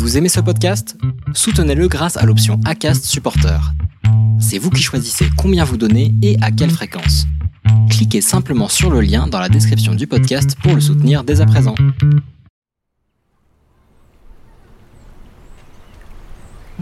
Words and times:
Vous 0.00 0.16
aimez 0.16 0.30
ce 0.30 0.40
podcast? 0.40 0.96
Soutenez-le 1.34 1.86
grâce 1.86 2.16
à 2.16 2.24
l'option 2.24 2.58
ACAST 2.64 3.04
Supporter. 3.04 3.60
C'est 4.40 4.56
vous 4.56 4.70
qui 4.70 4.82
choisissez 4.82 5.26
combien 5.36 5.62
vous 5.62 5.76
donnez 5.76 6.14
et 6.22 6.38
à 6.40 6.50
quelle 6.50 6.70
fréquence. 6.70 7.26
Cliquez 7.90 8.22
simplement 8.22 8.68
sur 8.68 8.88
le 8.88 9.02
lien 9.02 9.26
dans 9.26 9.38
la 9.38 9.50
description 9.50 9.94
du 9.94 10.06
podcast 10.06 10.56
pour 10.62 10.74
le 10.74 10.80
soutenir 10.80 11.22
dès 11.22 11.42
à 11.42 11.46
présent. 11.46 11.74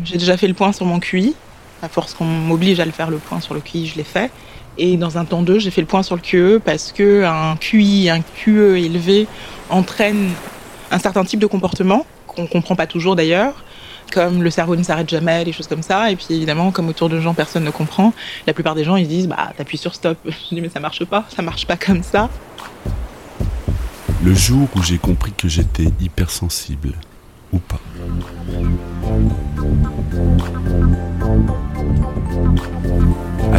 J'ai 0.04 0.18
déjà 0.18 0.36
fait 0.36 0.46
le 0.46 0.54
point 0.54 0.70
sur 0.72 0.86
mon 0.86 1.00
QI. 1.00 1.34
À 1.82 1.88
force 1.88 2.14
qu'on 2.14 2.24
m'oblige 2.24 2.78
à 2.78 2.84
le 2.84 2.92
faire 2.92 3.10
le 3.10 3.18
point 3.18 3.40
sur 3.40 3.52
le 3.52 3.60
QI, 3.60 3.88
je 3.88 3.96
l'ai 3.96 4.04
fait. 4.04 4.30
Et 4.78 4.96
dans 4.96 5.18
un 5.18 5.24
temps 5.24 5.42
2, 5.42 5.58
j'ai 5.58 5.72
fait 5.72 5.80
le 5.80 5.88
point 5.88 6.04
sur 6.04 6.14
le 6.14 6.22
QE 6.22 6.60
parce 6.64 6.92
que 6.92 7.24
un 7.24 7.56
QI, 7.56 8.10
un 8.10 8.20
QE 8.20 8.76
élevé 8.76 9.26
entraîne 9.70 10.30
un 10.92 11.00
certain 11.00 11.24
type 11.24 11.40
de 11.40 11.46
comportement 11.46 12.06
qu'on 12.38 12.46
comprend 12.46 12.76
pas 12.76 12.86
toujours 12.86 13.16
d'ailleurs, 13.16 13.64
comme 14.12 14.42
le 14.42 14.50
cerveau 14.50 14.76
ne 14.76 14.82
s'arrête 14.82 15.10
jamais, 15.10 15.44
des 15.44 15.52
choses 15.52 15.66
comme 15.66 15.82
ça. 15.82 16.10
Et 16.10 16.16
puis 16.16 16.26
évidemment, 16.30 16.70
comme 16.70 16.88
autour 16.88 17.08
de 17.08 17.20
gens, 17.20 17.34
personne 17.34 17.64
ne 17.64 17.70
comprend. 17.70 18.12
La 18.46 18.54
plupart 18.54 18.74
des 18.74 18.84
gens, 18.84 18.96
ils 18.96 19.08
disent, 19.08 19.26
bah, 19.26 19.52
t'appuies 19.56 19.78
sur 19.78 19.94
stop. 19.94 20.18
Je 20.26 20.54
dis, 20.54 20.60
mais 20.60 20.68
ça 20.68 20.80
marche 20.80 21.04
pas, 21.04 21.24
ça 21.34 21.42
marche 21.42 21.66
pas 21.66 21.76
comme 21.76 22.02
ça. 22.02 22.30
Le 24.22 24.34
jour 24.34 24.68
où 24.74 24.82
j'ai 24.82 24.98
compris 24.98 25.32
que 25.36 25.48
j'étais 25.48 25.86
hypersensible, 26.00 26.94
ou 27.52 27.58
pas. 27.58 27.80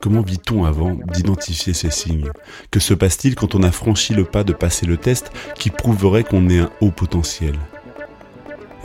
Comment 0.00 0.20
vit-on 0.20 0.64
avant 0.64 0.94
d'identifier 1.12 1.72
ces 1.72 1.90
signes? 1.90 2.30
Que 2.70 2.80
se 2.80 2.94
passe-t-il 2.94 3.34
quand 3.34 3.54
on 3.54 3.62
a 3.62 3.72
franchi 3.72 4.14
le 4.14 4.24
pas 4.24 4.44
de 4.44 4.52
passer 4.52 4.86
le 4.86 4.98
test 4.98 5.32
qui 5.56 5.70
prouverait 5.70 6.24
qu'on 6.24 6.48
est 6.48 6.58
un 6.58 6.70
haut 6.80 6.90
potentiel? 6.90 7.54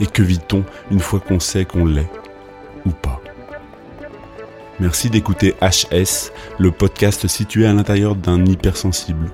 Et 0.00 0.06
que 0.06 0.22
vit-on 0.22 0.64
une 0.90 1.00
fois 1.00 1.20
qu'on 1.20 1.38
sait 1.38 1.64
qu'on 1.64 1.84
l'est 1.84 2.10
ou 2.86 2.90
pas? 2.90 3.20
Merci 4.80 5.10
d'écouter 5.10 5.54
HS, 5.60 6.32
le 6.58 6.72
podcast 6.72 7.28
situé 7.28 7.66
à 7.66 7.72
l'intérieur 7.72 8.16
d'un 8.16 8.44
hypersensible. 8.46 9.30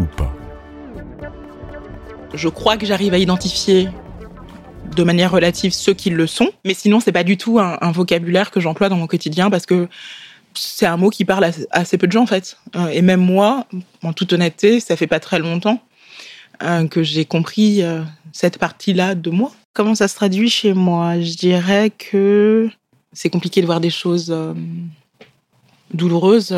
Ou 0.00 0.04
pas. 0.04 0.34
Je 2.34 2.48
crois 2.48 2.76
que 2.76 2.84
j'arrive 2.84 3.14
à 3.14 3.18
identifier 3.18 3.88
de 4.96 5.02
manière 5.04 5.30
relative 5.30 5.72
ceux 5.72 5.94
qui 5.94 6.10
le 6.10 6.26
sont, 6.26 6.50
mais 6.64 6.74
sinon 6.74 7.00
c'est 7.00 7.12
pas 7.12 7.24
du 7.24 7.36
tout 7.36 7.58
un, 7.58 7.78
un 7.80 7.92
vocabulaire 7.92 8.50
que 8.50 8.60
j'emploie 8.60 8.88
dans 8.88 8.96
mon 8.96 9.06
quotidien 9.06 9.50
parce 9.50 9.66
que 9.66 9.88
c'est 10.54 10.86
un 10.86 10.96
mot 10.96 11.10
qui 11.10 11.24
parle 11.24 11.44
à 11.44 11.50
assez 11.70 11.98
peu 11.98 12.06
de 12.06 12.12
gens 12.12 12.22
en 12.22 12.26
fait. 12.26 12.56
Euh, 12.76 12.88
et 12.88 13.02
même 13.02 13.20
moi, 13.20 13.66
en 14.02 14.12
toute 14.12 14.32
honnêteté, 14.32 14.80
ça 14.80 14.96
fait 14.96 15.06
pas 15.06 15.20
très 15.20 15.38
longtemps 15.38 15.80
euh, 16.62 16.86
que 16.86 17.02
j'ai 17.02 17.24
compris 17.24 17.82
euh, 17.82 18.02
cette 18.32 18.58
partie-là 18.58 19.14
de 19.14 19.30
moi. 19.30 19.52
Comment 19.72 19.94
ça 19.94 20.08
se 20.08 20.14
traduit 20.14 20.50
chez 20.50 20.74
moi? 20.74 21.20
Je 21.20 21.34
dirais 21.34 21.90
que 21.90 22.68
c'est 23.12 23.30
compliqué 23.30 23.60
de 23.60 23.66
voir 23.66 23.80
des 23.80 23.90
choses 23.90 24.34
douloureuses. 25.94 26.50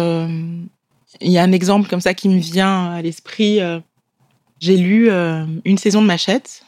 Il 1.21 1.31
y 1.31 1.39
a 1.39 1.43
un 1.43 1.53
exemple 1.53 1.89
comme 1.91 2.01
ça 2.01 2.15
qui 2.15 2.31
me 2.31 2.39
vient 2.39 2.91
à 2.93 3.03
l'esprit. 3.03 3.61
J'ai 4.61 4.77
lu 4.79 5.11
une 5.11 5.77
saison 5.77 6.01
de 6.01 6.07
Machette 6.07 6.63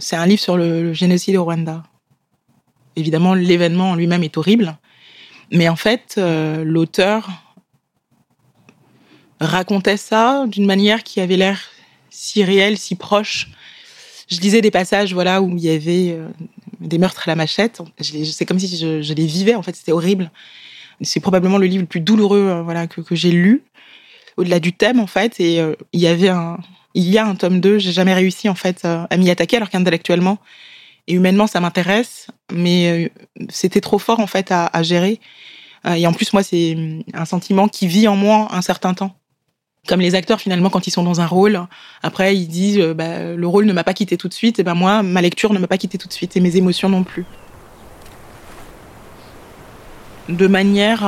c'est 0.00 0.16
un 0.16 0.26
livre 0.26 0.40
sur 0.40 0.56
le, 0.56 0.92
génocide 0.92 1.36
au 1.36 1.44
Rwanda. 1.44 1.82
Évidemment, 2.96 3.34
l'événement 3.34 3.92
en 3.92 3.94
lui-même 3.94 4.22
est 4.22 4.36
horrible, 4.36 4.76
mais 5.50 5.68
en 5.68 5.76
fait, 5.76 6.16
euh, 6.18 6.64
l'auteur 6.64 7.30
racontait 9.40 9.96
ça 9.96 10.44
d'une 10.46 10.66
manière 10.66 11.04
qui 11.04 11.20
avait 11.20 11.36
l'air 11.36 11.60
si 12.10 12.42
réelle, 12.42 12.76
si 12.76 12.96
proche. 12.96 13.48
Je 14.28 14.40
lisais 14.40 14.60
des 14.60 14.70
passages, 14.70 15.14
voilà, 15.14 15.40
où 15.40 15.56
il 15.56 15.62
y 15.62 15.70
avait 15.70 16.10
euh, 16.10 16.28
des 16.80 16.98
meurtres 16.98 17.28
à 17.28 17.30
la 17.30 17.36
machette. 17.36 17.80
C'est 18.00 18.44
comme 18.44 18.58
si 18.58 18.76
je, 18.76 19.14
les 19.14 19.26
vivais. 19.26 19.54
En 19.54 19.62
fait, 19.62 19.74
c'était 19.76 19.92
horrible. 19.92 20.30
C'est 21.00 21.20
probablement 21.20 21.56
le 21.56 21.66
livre 21.66 21.82
le 21.82 21.86
plus 21.86 22.00
douloureux, 22.00 22.48
euh, 22.48 22.62
voilà, 22.62 22.88
que, 22.88 23.00
que 23.00 23.14
j'ai 23.14 23.30
lu. 23.30 23.62
Au-delà 24.36 24.60
du 24.60 24.72
thème, 24.72 25.00
en 25.00 25.06
fait, 25.06 25.40
et 25.40 25.60
il 25.92 26.00
y 26.00 26.06
avait 26.06 26.28
un, 26.28 26.58
il 26.94 27.08
y 27.08 27.18
a 27.18 27.26
un 27.26 27.34
tome 27.34 27.60
2. 27.60 27.78
J'ai 27.78 27.92
jamais 27.92 28.14
réussi 28.14 28.48
en 28.48 28.54
fait 28.54 28.84
à 28.84 29.16
m'y 29.16 29.30
attaquer 29.30 29.56
alors 29.56 29.70
qu'intellectuellement 29.70 30.38
et 31.08 31.14
humainement 31.14 31.46
ça 31.46 31.60
m'intéresse, 31.60 32.28
mais 32.52 33.06
euh, 33.06 33.08
c'était 33.48 33.80
trop 33.80 33.98
fort 33.98 34.20
en 34.20 34.26
fait 34.26 34.52
à, 34.52 34.82
gérer. 34.82 35.20
Euh, 35.86 35.94
et 35.94 36.06
en 36.06 36.12
plus 36.12 36.32
moi 36.32 36.42
c'est 36.42 36.76
un 37.14 37.24
sentiment 37.24 37.66
qui 37.66 37.86
vit 37.86 38.06
en 38.06 38.14
moi 38.14 38.48
un 38.50 38.62
certain 38.62 38.94
temps. 38.94 39.16
Comme 39.86 40.00
les 40.00 40.14
acteurs 40.14 40.38
finalement 40.38 40.68
quand 40.68 40.86
ils 40.86 40.90
sont 40.90 41.02
dans 41.02 41.22
un 41.22 41.26
rôle, 41.26 41.66
après 42.02 42.36
ils 42.36 42.46
disent 42.46 42.78
euh, 42.78 42.94
bah, 42.94 43.34
le 43.34 43.46
rôle 43.46 43.64
ne 43.64 43.72
m'a 43.72 43.84
pas 43.84 43.94
quitté 43.94 44.18
tout 44.18 44.28
de 44.28 44.34
suite, 44.34 44.58
et 44.58 44.62
ben 44.62 44.74
moi 44.74 45.02
ma 45.02 45.22
lecture 45.22 45.52
ne 45.54 45.58
m'a 45.58 45.66
pas 45.66 45.78
quitté 45.78 45.96
tout 45.96 46.08
de 46.08 46.12
suite 46.12 46.36
et 46.36 46.40
mes 46.40 46.56
émotions 46.56 46.90
non 46.90 47.02
plus. 47.04 47.24
De 50.28 50.46
manière 50.46 51.06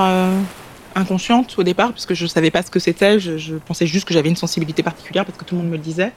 inconsciente 1.01 1.59
au 1.59 1.63
départ, 1.63 1.91
parce 1.91 2.07
que 2.07 2.15
je 2.15 2.27
savais 2.27 2.51
pas 2.51 2.63
ce 2.63 2.71
que 2.71 2.79
c'était. 2.79 3.19
Je, 3.19 3.57
pensais 3.57 3.87
juste 3.87 4.07
que 4.07 4.15
j'avais 4.15 4.29
une 4.29 4.37
sensibilité 4.37 4.83
particulière 4.83 5.25
parce 5.25 5.37
que 5.37 5.45
tout 5.45 5.55
le 5.55 5.63
monde 5.63 5.71
me 5.71 5.77
le 5.77 5.83
disait. 5.83 6.13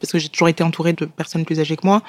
Parce 0.00 0.12
que 0.12 0.18
j'ai 0.18 0.28
toujours 0.28 0.48
été 0.48 0.62
entourée 0.62 0.92
de 0.92 1.06
personnes 1.06 1.44
plus 1.44 1.58
âgées 1.58 1.76
que 1.76 1.86
moi 1.86 2.02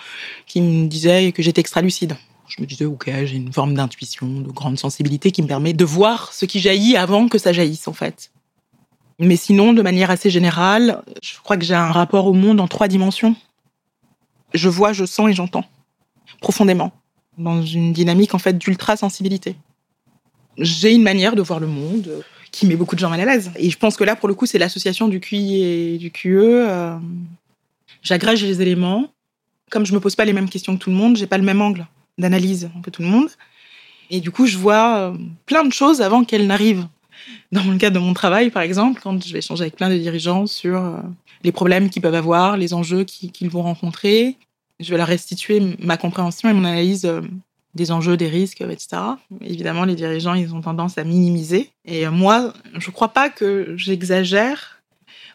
qui 0.45 0.61
me 0.61 0.87
disaient 0.87 1.31
que 1.31 1.41
j'étais 1.41 1.61
extra 1.61 1.81
lucide. 1.81 2.17
Je 2.47 2.61
me 2.61 2.67
disais, 2.67 2.85
ok, 2.85 3.09
j'ai 3.25 3.35
une 3.35 3.53
forme 3.53 3.73
d'intuition, 3.73 4.27
de 4.27 4.51
grande 4.51 4.77
sensibilité 4.77 5.31
qui 5.31 5.41
me 5.41 5.47
permet 5.47 5.73
de 5.73 5.85
voir 5.85 6.33
ce 6.33 6.45
qui 6.45 6.59
jaillit 6.59 6.97
avant 6.97 7.27
que 7.27 7.37
ça 7.37 7.53
jaillisse, 7.53 7.87
en 7.87 7.93
fait. 7.93 8.31
Mais 9.19 9.35
sinon, 9.35 9.73
de 9.73 9.81
manière 9.81 10.11
assez 10.11 10.29
générale, 10.29 11.01
je 11.23 11.39
crois 11.43 11.57
que 11.57 11.65
j'ai 11.65 11.73
un 11.73 11.91
rapport 11.91 12.27
au 12.27 12.33
monde 12.33 12.59
en 12.59 12.67
trois 12.67 12.87
dimensions. 12.87 13.35
Je 14.53 14.69
vois, 14.69 14.93
je 14.93 15.05
sens 15.05 15.29
et 15.29 15.33
j'entends. 15.33 15.65
Profondément. 16.39 16.91
Dans 17.37 17.61
une 17.61 17.93
dynamique, 17.93 18.33
en 18.33 18.39
fait, 18.39 18.57
d'ultra 18.57 18.95
sensibilité 18.95 19.55
j'ai 20.57 20.93
une 20.93 21.03
manière 21.03 21.35
de 21.35 21.41
voir 21.41 21.59
le 21.59 21.67
monde 21.67 22.23
qui 22.51 22.65
met 22.65 22.75
beaucoup 22.75 22.95
de 22.95 22.99
gens 22.99 23.09
mal 23.09 23.21
à 23.21 23.25
l'aise. 23.25 23.51
Et 23.57 23.69
je 23.69 23.77
pense 23.77 23.97
que 23.97 24.03
là, 24.03 24.15
pour 24.15 24.27
le 24.27 24.33
coup, 24.33 24.45
c'est 24.45 24.57
l'association 24.57 25.07
du 25.07 25.19
QI 25.19 25.61
et 25.63 25.97
du 25.97 26.11
QE. 26.11 26.39
Euh, 26.41 26.97
j'agrège 28.01 28.43
les 28.43 28.61
éléments. 28.61 29.11
Comme 29.69 29.85
je 29.85 29.93
me 29.93 29.99
pose 29.99 30.15
pas 30.15 30.25
les 30.25 30.33
mêmes 30.33 30.49
questions 30.49 30.75
que 30.77 30.83
tout 30.83 30.89
le 30.89 30.95
monde, 30.95 31.17
j'ai 31.17 31.27
pas 31.27 31.37
le 31.37 31.43
même 31.43 31.61
angle 31.61 31.85
d'analyse 32.17 32.69
que 32.83 32.89
tout 32.89 33.01
le 33.01 33.09
monde. 33.09 33.29
Et 34.09 34.21
du 34.21 34.31
coup, 34.31 34.47
je 34.47 34.57
vois 34.57 34.97
euh, 34.97 35.17
plein 35.45 35.65
de 35.65 35.73
choses 35.73 36.01
avant 36.01 36.23
qu'elles 36.23 36.47
n'arrivent. 36.47 36.87
Dans 37.51 37.63
le 37.63 37.77
cadre 37.77 37.99
de 37.99 38.05
mon 38.05 38.13
travail, 38.13 38.49
par 38.49 38.61
exemple, 38.61 39.01
quand 39.03 39.25
je 39.25 39.33
vais 39.33 39.39
échanger 39.39 39.63
avec 39.63 39.75
plein 39.75 39.89
de 39.89 39.97
dirigeants 39.97 40.47
sur 40.47 40.77
euh, 40.77 40.97
les 41.43 41.51
problèmes 41.51 41.89
qu'ils 41.89 42.01
peuvent 42.01 42.15
avoir, 42.15 42.57
les 42.57 42.73
enjeux 42.73 43.03
qu'ils 43.03 43.49
vont 43.49 43.63
rencontrer, 43.63 44.37
je 44.79 44.89
vais 44.91 44.97
leur 44.97 45.07
restituer 45.07 45.75
ma 45.79 45.97
compréhension 45.97 46.49
et 46.49 46.53
mon 46.53 46.63
analyse 46.63 47.09
des 47.77 47.91
enjeux, 47.91 48.17
des 48.17 48.27
risques, 48.27 48.59
etc. 48.59 48.97
Évidemment, 49.41 49.85
les 49.85 49.95
dirigeants, 49.95 50.33
ils 50.33 50.53
ont 50.53 50.59
tendance 50.61 50.97
à 50.97 51.05
minimiser. 51.05 51.71
Et 51.85 52.05
euh, 52.05 52.11
moi, 52.11 52.53
je 52.73 52.89
ne 52.89 52.91
crois 52.91 53.09
pas 53.09 53.29
que 53.29 53.73
j'exagère. 53.77 54.81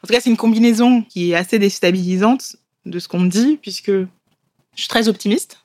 En 0.02 0.06
tout 0.06 0.12
cas, 0.12 0.20
c'est 0.20 0.28
une 0.28 0.36
combinaison 0.36 1.02
qui 1.02 1.30
est 1.30 1.34
assez 1.34 1.58
déstabilisante 1.58 2.56
de 2.84 2.98
ce 2.98 3.08
qu'on 3.08 3.20
me 3.20 3.30
dit, 3.30 3.58
puisque 3.62 3.92
je 3.92 4.06
suis 4.74 4.88
très 4.88 5.08
optimiste. 5.08 5.64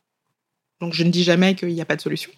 Donc, 0.79 0.93
je 0.93 1.03
ne 1.03 1.09
dis 1.09 1.23
jamais 1.23 1.55
qu'il 1.55 1.73
n'y 1.73 1.81
a 1.81 1.85
pas 1.85 1.95
de 1.95 2.01
solution. 2.01 2.31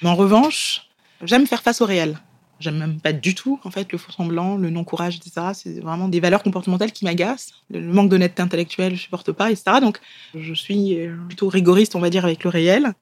Mais 0.00 0.08
en 0.08 0.14
revanche, 0.14 0.88
j'aime 1.22 1.46
faire 1.46 1.62
face 1.62 1.80
au 1.82 1.86
réel. 1.86 2.18
J'aime 2.58 2.78
même 2.78 3.00
pas 3.00 3.12
du 3.12 3.34
tout, 3.34 3.60
en 3.64 3.70
fait, 3.70 3.92
le 3.92 3.98
faux 3.98 4.12
semblant, 4.12 4.56
le 4.56 4.70
non-courage, 4.70 5.16
etc. 5.16 5.48
C'est 5.52 5.80
vraiment 5.80 6.08
des 6.08 6.20
valeurs 6.20 6.42
comportementales 6.42 6.92
qui 6.92 7.04
m'agacent. 7.04 7.52
Le 7.70 7.92
manque 7.92 8.08
d'honnêteté 8.08 8.40
intellectuelle, 8.40 8.94
je 8.94 9.02
supporte 9.02 9.32
pas, 9.32 9.50
etc. 9.50 9.80
Donc, 9.82 9.98
je 10.34 10.54
suis 10.54 10.98
euh, 10.98 11.16
plutôt 11.26 11.48
rigoriste, 11.48 11.96
on 11.96 12.00
va 12.00 12.08
dire, 12.08 12.24
avec 12.24 12.44
le 12.44 12.50
réel 12.50 12.94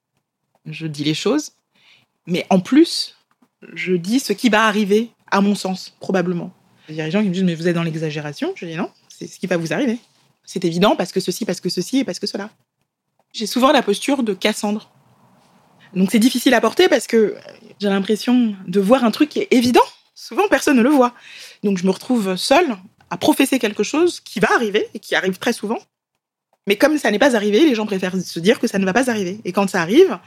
je 0.66 0.86
dis 0.86 1.04
les 1.04 1.14
choses, 1.14 1.52
mais 2.26 2.46
en 2.50 2.60
plus, 2.60 3.16
je 3.72 3.94
dis 3.94 4.20
ce 4.20 4.32
qui 4.32 4.48
va 4.48 4.66
arriver, 4.66 5.10
à 5.30 5.40
mon 5.40 5.54
sens, 5.54 5.94
probablement. 6.00 6.52
Il 6.88 6.94
y 6.94 7.00
a 7.00 7.04
des 7.06 7.10
gens 7.10 7.22
qui 7.22 7.28
me 7.28 7.34
disent, 7.34 7.44
mais 7.44 7.54
vous 7.54 7.68
êtes 7.68 7.74
dans 7.74 7.82
l'exagération. 7.82 8.52
Je 8.56 8.66
dis 8.66 8.76
non, 8.76 8.90
c'est 9.08 9.26
ce 9.26 9.38
qui 9.38 9.46
va 9.46 9.56
vous 9.56 9.72
arriver. 9.72 9.98
C'est 10.44 10.64
évident 10.64 10.96
parce 10.96 11.12
que 11.12 11.20
ceci, 11.20 11.44
parce 11.44 11.60
que 11.60 11.68
ceci 11.68 11.98
et 11.98 12.04
parce 12.04 12.18
que 12.18 12.26
cela. 12.26 12.50
J'ai 13.32 13.46
souvent 13.46 13.72
la 13.72 13.82
posture 13.82 14.22
de 14.22 14.34
Cassandre. 14.34 14.90
Donc 15.94 16.10
c'est 16.10 16.18
difficile 16.18 16.54
à 16.54 16.60
porter 16.60 16.88
parce 16.88 17.06
que 17.06 17.36
j'ai 17.80 17.88
l'impression 17.88 18.54
de 18.66 18.80
voir 18.80 19.04
un 19.04 19.10
truc 19.10 19.30
qui 19.30 19.40
est 19.40 19.48
évident. 19.50 19.82
Souvent, 20.14 20.46
personne 20.48 20.76
ne 20.76 20.82
le 20.82 20.90
voit. 20.90 21.14
Donc 21.62 21.78
je 21.78 21.86
me 21.86 21.90
retrouve 21.90 22.36
seule 22.36 22.76
à 23.10 23.16
professer 23.16 23.58
quelque 23.58 23.82
chose 23.82 24.20
qui 24.20 24.40
va 24.40 24.52
arriver 24.54 24.88
et 24.94 24.98
qui 24.98 25.14
arrive 25.14 25.38
très 25.38 25.52
souvent. 25.52 25.78
Mais 26.66 26.76
comme 26.76 26.98
ça 26.98 27.10
n'est 27.10 27.18
pas 27.18 27.36
arrivé, 27.36 27.60
les 27.60 27.74
gens 27.74 27.86
préfèrent 27.86 28.16
se 28.20 28.40
dire 28.40 28.58
que 28.58 28.66
ça 28.66 28.78
ne 28.78 28.84
va 28.84 28.92
pas 28.92 29.10
arriver. 29.10 29.40
Et 29.44 29.52
quand 29.52 29.68
ça 29.68 29.80
arrive, 29.80 30.18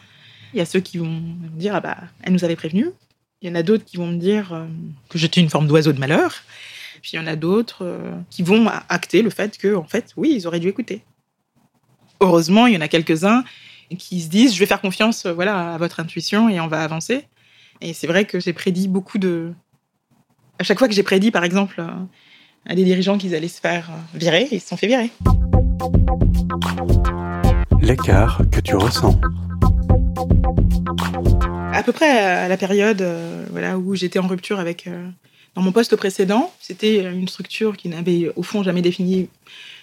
il 0.54 0.60
y 0.60 0.62
a 0.62 0.66
ceux 0.66 0.80
qui 0.80 0.98
vont 0.98 1.22
dire 1.56 1.76
ah 1.76 1.82
bah 1.82 1.98
elle 2.24 2.34
nous 2.34 2.44
avait 2.44 2.56
prévenu. 2.56 2.92
Il 3.42 3.50
y 3.50 3.52
en 3.52 3.56
a 3.56 3.64
d'autres 3.64 3.86
qui 3.86 3.98
vont 3.98 4.08
me 4.08 4.18
dire 4.18 4.54
euh, 4.54 4.66
que 5.10 5.20
j'étais 5.20 5.42
une 5.42 5.50
forme 5.50 5.68
d'oiseau 5.68 5.94
de 5.94 6.00
malheur. 6.00 6.34
Puis 7.04 7.12
il 7.14 7.16
y 7.18 7.20
en 7.20 7.28
a 7.28 7.36
d'autres 7.36 7.86
euh, 7.86 8.16
qui 8.32 8.42
vont 8.42 8.68
acter 8.90 9.22
le 9.22 9.30
fait 9.30 9.58
que, 9.58 9.76
en 9.76 9.84
fait, 9.84 10.14
oui, 10.18 10.34
ils 10.36 10.48
auraient 10.48 10.60
dû 10.60 10.68
écouter. 10.68 11.04
Heureusement, 12.20 12.66
il 12.66 12.74
y 12.74 12.78
en 12.78 12.82
a 12.82 12.88
quelques-uns 12.88 13.44
qui 14.00 14.22
se 14.22 14.30
disent 14.30 14.56
je 14.56 14.60
vais 14.60 14.66
faire 14.66 14.82
confiance 14.82 15.28
euh, 15.28 15.34
voilà, 15.34 15.76
à 15.76 15.78
votre 15.78 16.00
intuition 16.00 16.50
et 16.50 16.60
on 16.60 16.68
va 16.68 16.84
avancer. 16.84 17.28
Et 17.80 17.94
c'est 17.94 18.08
vrai 18.08 18.26
que 18.26 18.40
j'ai 18.40 18.54
prédit 18.54 18.88
beaucoup 18.88 19.20
de. 19.20 19.54
À 20.58 20.64
chaque 20.64 20.80
fois 20.80 20.88
que 20.88 20.96
j'ai 20.96 21.04
prédit, 21.04 21.30
par 21.30 21.44
exemple, 21.44 21.84
à 22.66 22.74
des 22.74 22.84
dirigeants 22.84 23.20
qu'ils 23.20 23.36
allaient 23.36 23.48
se 23.48 23.62
faire 23.62 23.92
virer, 24.16 24.48
ils 24.52 24.60
se 24.60 24.70
sont 24.70 24.78
fait 24.78 24.88
virer. 24.88 25.12
L'écart 27.80 28.42
que 28.52 28.60
tu 28.60 28.76
ressens 28.76 29.22
à 31.78 31.84
peu 31.84 31.92
près 31.92 32.10
à 32.10 32.48
la 32.48 32.58
période 32.58 33.02
euh, 33.02 33.46
voilà, 33.52 33.78
où 33.78 33.96
j'étais 33.96 34.20
en 34.20 34.28
rupture 34.28 34.60
avec. 34.60 34.88
Euh, 34.88 35.08
dans 35.56 35.64
mon 35.64 35.72
poste 35.72 35.96
précédent, 35.96 36.52
c'était 36.60 37.04
une 37.04 37.28
structure 37.28 37.78
qui 37.78 37.90
n'avait 37.90 38.32
au 38.36 38.44
fond 38.44 38.62
jamais 38.62 38.84
défini 38.84 39.28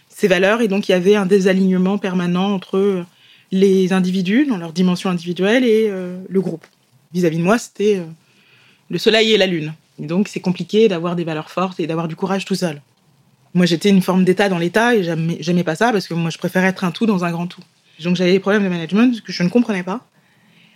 ses 0.09 0.29
valeurs 0.29 0.61
et 0.61 0.69
donc 0.69 0.89
il 0.89 0.93
y 0.93 0.95
avait 0.95 1.17
un 1.17 1.27
désalignement 1.27 1.99
permanent 1.99 2.55
entre 2.55 3.05
les 3.51 3.93
individus 3.93 4.47
dans 4.47 4.57
leur 4.57 4.73
dimension 4.73 5.11
individuelle 5.11 5.65
et 5.65 5.89
euh, 5.89 6.17
le 6.29 6.41
groupe. 6.41 6.65
Vis-à-vis 7.13 7.39
de 7.39 7.43
moi, 7.43 7.59
c'était 7.59 8.03
le 8.89 8.99
soleil 8.99 9.33
et 9.33 9.37
la 9.37 9.47
lune. 9.47 9.75
Et 10.01 10.07
donc 10.07 10.29
c'est 10.29 10.41
compliqué 10.41 10.87
d'avoir 10.89 11.17
des 11.17 11.25
valeurs 11.25 11.51
fortes 11.51 11.81
et 11.81 11.87
d'avoir 11.89 12.07
du 12.07 12.15
courage 12.15 12.45
tout 12.45 12.55
seul. 12.55 12.81
Moi 13.53 13.67
j'étais 13.67 13.89
une 13.89 14.03
forme 14.03 14.25
d'état 14.25 14.49
dans 14.49 14.59
l'état 14.59 14.95
et 14.95 15.03
j'aimais 15.41 15.65
pas 15.65 15.75
ça 15.75 15.91
parce 15.91 16.07
que 16.07 16.15
moi 16.15 16.31
je 16.31 16.39
préférais 16.39 16.69
être 16.69 16.85
un 16.85 16.93
tout 16.93 17.07
dans 17.07 17.25
un 17.25 17.33
grand 17.33 17.47
tout. 17.47 17.63
Donc 18.03 18.17
j'avais 18.17 18.33
des 18.33 18.41
problèmes 18.41 18.65
de 18.65 18.69
management 18.69 19.23
que 19.23 19.33
je 19.33 19.43
ne 19.43 19.49
comprenais 19.49 19.83
pas. 19.83 20.07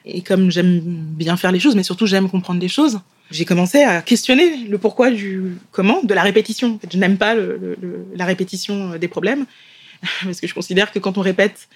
Et 0.08 0.22
comme 0.22 0.50
j'aime 0.50 0.80
bien 0.80 1.36
faire 1.36 1.52
les 1.52 1.60
choses, 1.60 1.76
mais 1.76 1.82
surtout 1.82 2.06
j'aime 2.06 2.30
comprendre 2.30 2.58
des 2.58 2.68
choses, 2.68 3.00
j'ai 3.30 3.44
commencé 3.44 3.82
à 3.82 4.00
questionner 4.00 4.64
le 4.64 4.78
pourquoi 4.78 5.10
du 5.10 5.56
comment 5.70 6.02
de 6.02 6.14
la 6.14 6.22
répétition. 6.22 6.80
je 6.90 6.96
n'aime 6.96 7.18
pas 7.18 7.34
la 7.34 8.24
répétition 8.24 8.96
des 8.96 9.08
problèmes, 9.08 9.44
parce 10.24 10.40
que 10.40 10.46
je 10.46 10.54
considère 10.54 10.92
que 10.92 10.98
quand 10.98 11.18
on 11.18 11.20
répète 11.20 11.68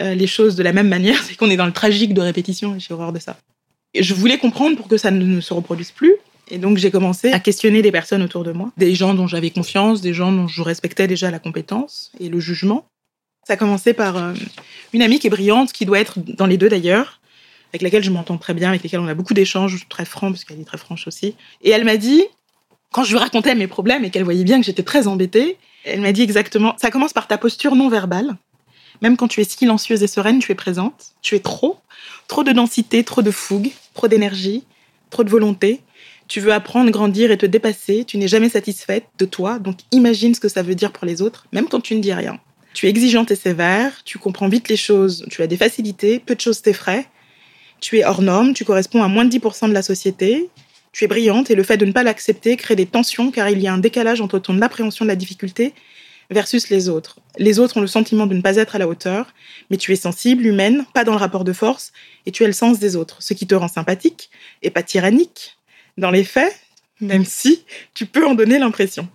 euh, 0.00 0.14
les 0.14 0.26
choses 0.26 0.56
de 0.56 0.62
la 0.62 0.72
même 0.72 0.88
manière, 0.88 1.22
c'est 1.22 1.36
qu'on 1.36 1.50
est 1.50 1.56
dans 1.56 1.66
le 1.66 1.72
tragique 1.72 2.14
de 2.14 2.20
répétition, 2.20 2.74
et 2.74 2.80
j'ai 2.80 2.92
horreur 2.92 3.12
de 3.12 3.20
ça. 3.20 3.38
Et 3.94 4.02
je 4.02 4.14
voulais 4.14 4.38
comprendre 4.38 4.76
pour 4.76 4.88
que 4.88 4.96
ça 4.96 5.10
ne 5.10 5.40
se 5.40 5.54
reproduise 5.54 5.92
plus. 5.92 6.16
Et 6.50 6.58
donc 6.58 6.76
j'ai 6.78 6.90
commencé 6.90 7.30
à 7.30 7.38
questionner 7.38 7.82
des 7.82 7.92
personnes 7.92 8.22
autour 8.22 8.42
de 8.42 8.52
moi, 8.52 8.72
des 8.76 8.94
gens 8.94 9.14
dont 9.14 9.28
j'avais 9.28 9.50
confiance, 9.50 10.00
des 10.00 10.12
gens 10.12 10.32
dont 10.32 10.48
je 10.48 10.62
respectais 10.62 11.06
déjà 11.06 11.30
la 11.30 11.38
compétence 11.38 12.10
et 12.18 12.28
le 12.28 12.40
jugement. 12.40 12.84
Ça 13.46 13.54
a 13.54 13.56
commencé 13.56 13.92
par 13.92 14.16
euh, 14.16 14.34
une 14.92 15.02
amie 15.02 15.18
qui 15.18 15.28
est 15.28 15.30
brillante, 15.30 15.72
qui 15.72 15.86
doit 15.86 16.00
être 16.00 16.18
dans 16.18 16.46
les 16.46 16.58
deux 16.58 16.68
d'ailleurs, 16.68 17.20
avec 17.72 17.82
laquelle 17.82 18.04
je 18.04 18.10
m'entends 18.10 18.36
très 18.36 18.54
bien, 18.54 18.68
avec 18.68 18.82
lesquelles 18.82 19.00
on 19.00 19.08
a 19.08 19.14
beaucoup 19.14 19.34
d'échanges 19.34 19.86
très 19.88 20.04
francs, 20.04 20.32
parce 20.32 20.44
qu'elle 20.44 20.60
est 20.60 20.64
très 20.64 20.78
franche 20.78 21.06
aussi. 21.06 21.34
Et 21.62 21.70
elle 21.70 21.84
m'a 21.84 21.96
dit, 21.96 22.22
quand 22.92 23.04
je 23.04 23.12
lui 23.12 23.18
racontais 23.18 23.54
mes 23.54 23.66
problèmes 23.66 24.04
et 24.04 24.10
qu'elle 24.10 24.24
voyait 24.24 24.44
bien 24.44 24.60
que 24.60 24.66
j'étais 24.66 24.82
très 24.82 25.06
embêtée, 25.06 25.56
elle 25.84 26.00
m'a 26.00 26.12
dit 26.12 26.22
exactement, 26.22 26.76
ça 26.80 26.90
commence 26.90 27.12
par 27.12 27.26
ta 27.26 27.38
posture 27.38 27.74
non 27.74 27.88
verbale. 27.88 28.36
Même 29.00 29.16
quand 29.16 29.26
tu 29.26 29.40
es 29.40 29.44
silencieuse 29.44 30.02
et 30.02 30.06
sereine, 30.06 30.38
tu 30.38 30.52
es 30.52 30.54
présente. 30.54 31.12
Tu 31.22 31.34
es 31.34 31.40
trop, 31.40 31.78
trop 32.28 32.44
de 32.44 32.52
densité, 32.52 33.02
trop 33.02 33.22
de 33.22 33.30
fougue, 33.30 33.70
trop 33.94 34.06
d'énergie, 34.06 34.64
trop 35.10 35.24
de 35.24 35.30
volonté. 35.30 35.80
Tu 36.28 36.40
veux 36.40 36.52
apprendre, 36.52 36.90
grandir 36.90 37.32
et 37.32 37.38
te 37.38 37.46
dépasser. 37.46 38.04
Tu 38.04 38.16
n'es 38.18 38.28
jamais 38.28 38.48
satisfaite 38.48 39.06
de 39.18 39.24
toi, 39.24 39.58
donc 39.58 39.78
imagine 39.90 40.34
ce 40.34 40.40
que 40.40 40.48
ça 40.48 40.62
veut 40.62 40.74
dire 40.74 40.92
pour 40.92 41.06
les 41.06 41.20
autres, 41.20 41.46
même 41.52 41.68
quand 41.68 41.80
tu 41.80 41.94
ne 41.96 42.00
dis 42.00 42.12
rien. 42.12 42.38
Tu 42.74 42.86
es 42.86 42.90
exigeante 42.90 43.30
et 43.30 43.36
sévère, 43.36 44.02
tu 44.04 44.18
comprends 44.18 44.48
vite 44.48 44.68
les 44.68 44.76
choses, 44.76 45.26
tu 45.30 45.42
as 45.42 45.46
des 45.46 45.56
facilités, 45.56 46.18
peu 46.18 46.34
de 46.34 46.40
choses 46.40 46.62
t'effraient, 46.62 47.06
tu 47.82 47.98
es 47.98 48.04
hors 48.04 48.22
norme, 48.22 48.54
tu 48.54 48.64
corresponds 48.64 49.02
à 49.02 49.08
moins 49.08 49.26
de 49.26 49.36
10% 49.36 49.68
de 49.68 49.74
la 49.74 49.82
société, 49.82 50.48
tu 50.92 51.04
es 51.04 51.08
brillante 51.08 51.50
et 51.50 51.54
le 51.54 51.64
fait 51.64 51.76
de 51.76 51.84
ne 51.84 51.92
pas 51.92 52.04
l'accepter 52.04 52.56
crée 52.56 52.76
des 52.76 52.86
tensions 52.86 53.30
car 53.30 53.50
il 53.50 53.60
y 53.60 53.66
a 53.66 53.74
un 53.74 53.78
décalage 53.78 54.20
entre 54.20 54.38
ton 54.38 54.62
appréhension 54.62 55.04
de 55.04 55.08
la 55.08 55.16
difficulté 55.16 55.74
versus 56.30 56.70
les 56.70 56.88
autres. 56.88 57.18
Les 57.38 57.58
autres 57.58 57.78
ont 57.78 57.80
le 57.80 57.88
sentiment 57.88 58.26
de 58.26 58.34
ne 58.34 58.40
pas 58.40 58.56
être 58.56 58.76
à 58.76 58.78
la 58.78 58.86
hauteur, 58.86 59.34
mais 59.68 59.76
tu 59.76 59.92
es 59.92 59.96
sensible, 59.96 60.46
humaine, 60.46 60.86
pas 60.94 61.02
dans 61.02 61.12
le 61.12 61.18
rapport 61.18 61.44
de 61.44 61.52
force, 61.52 61.92
et 62.24 62.30
tu 62.30 62.44
as 62.44 62.46
le 62.46 62.52
sens 62.52 62.78
des 62.78 62.94
autres, 62.94 63.16
ce 63.20 63.34
qui 63.34 63.46
te 63.46 63.54
rend 63.54 63.68
sympathique 63.68 64.30
et 64.62 64.70
pas 64.70 64.82
tyrannique. 64.82 65.58
Dans 65.98 66.10
les 66.10 66.24
faits, 66.24 66.56
même 67.00 67.24
si 67.24 67.64
tu 67.94 68.06
peux 68.06 68.26
en 68.26 68.34
donner 68.34 68.58
l'impression. 68.58 69.08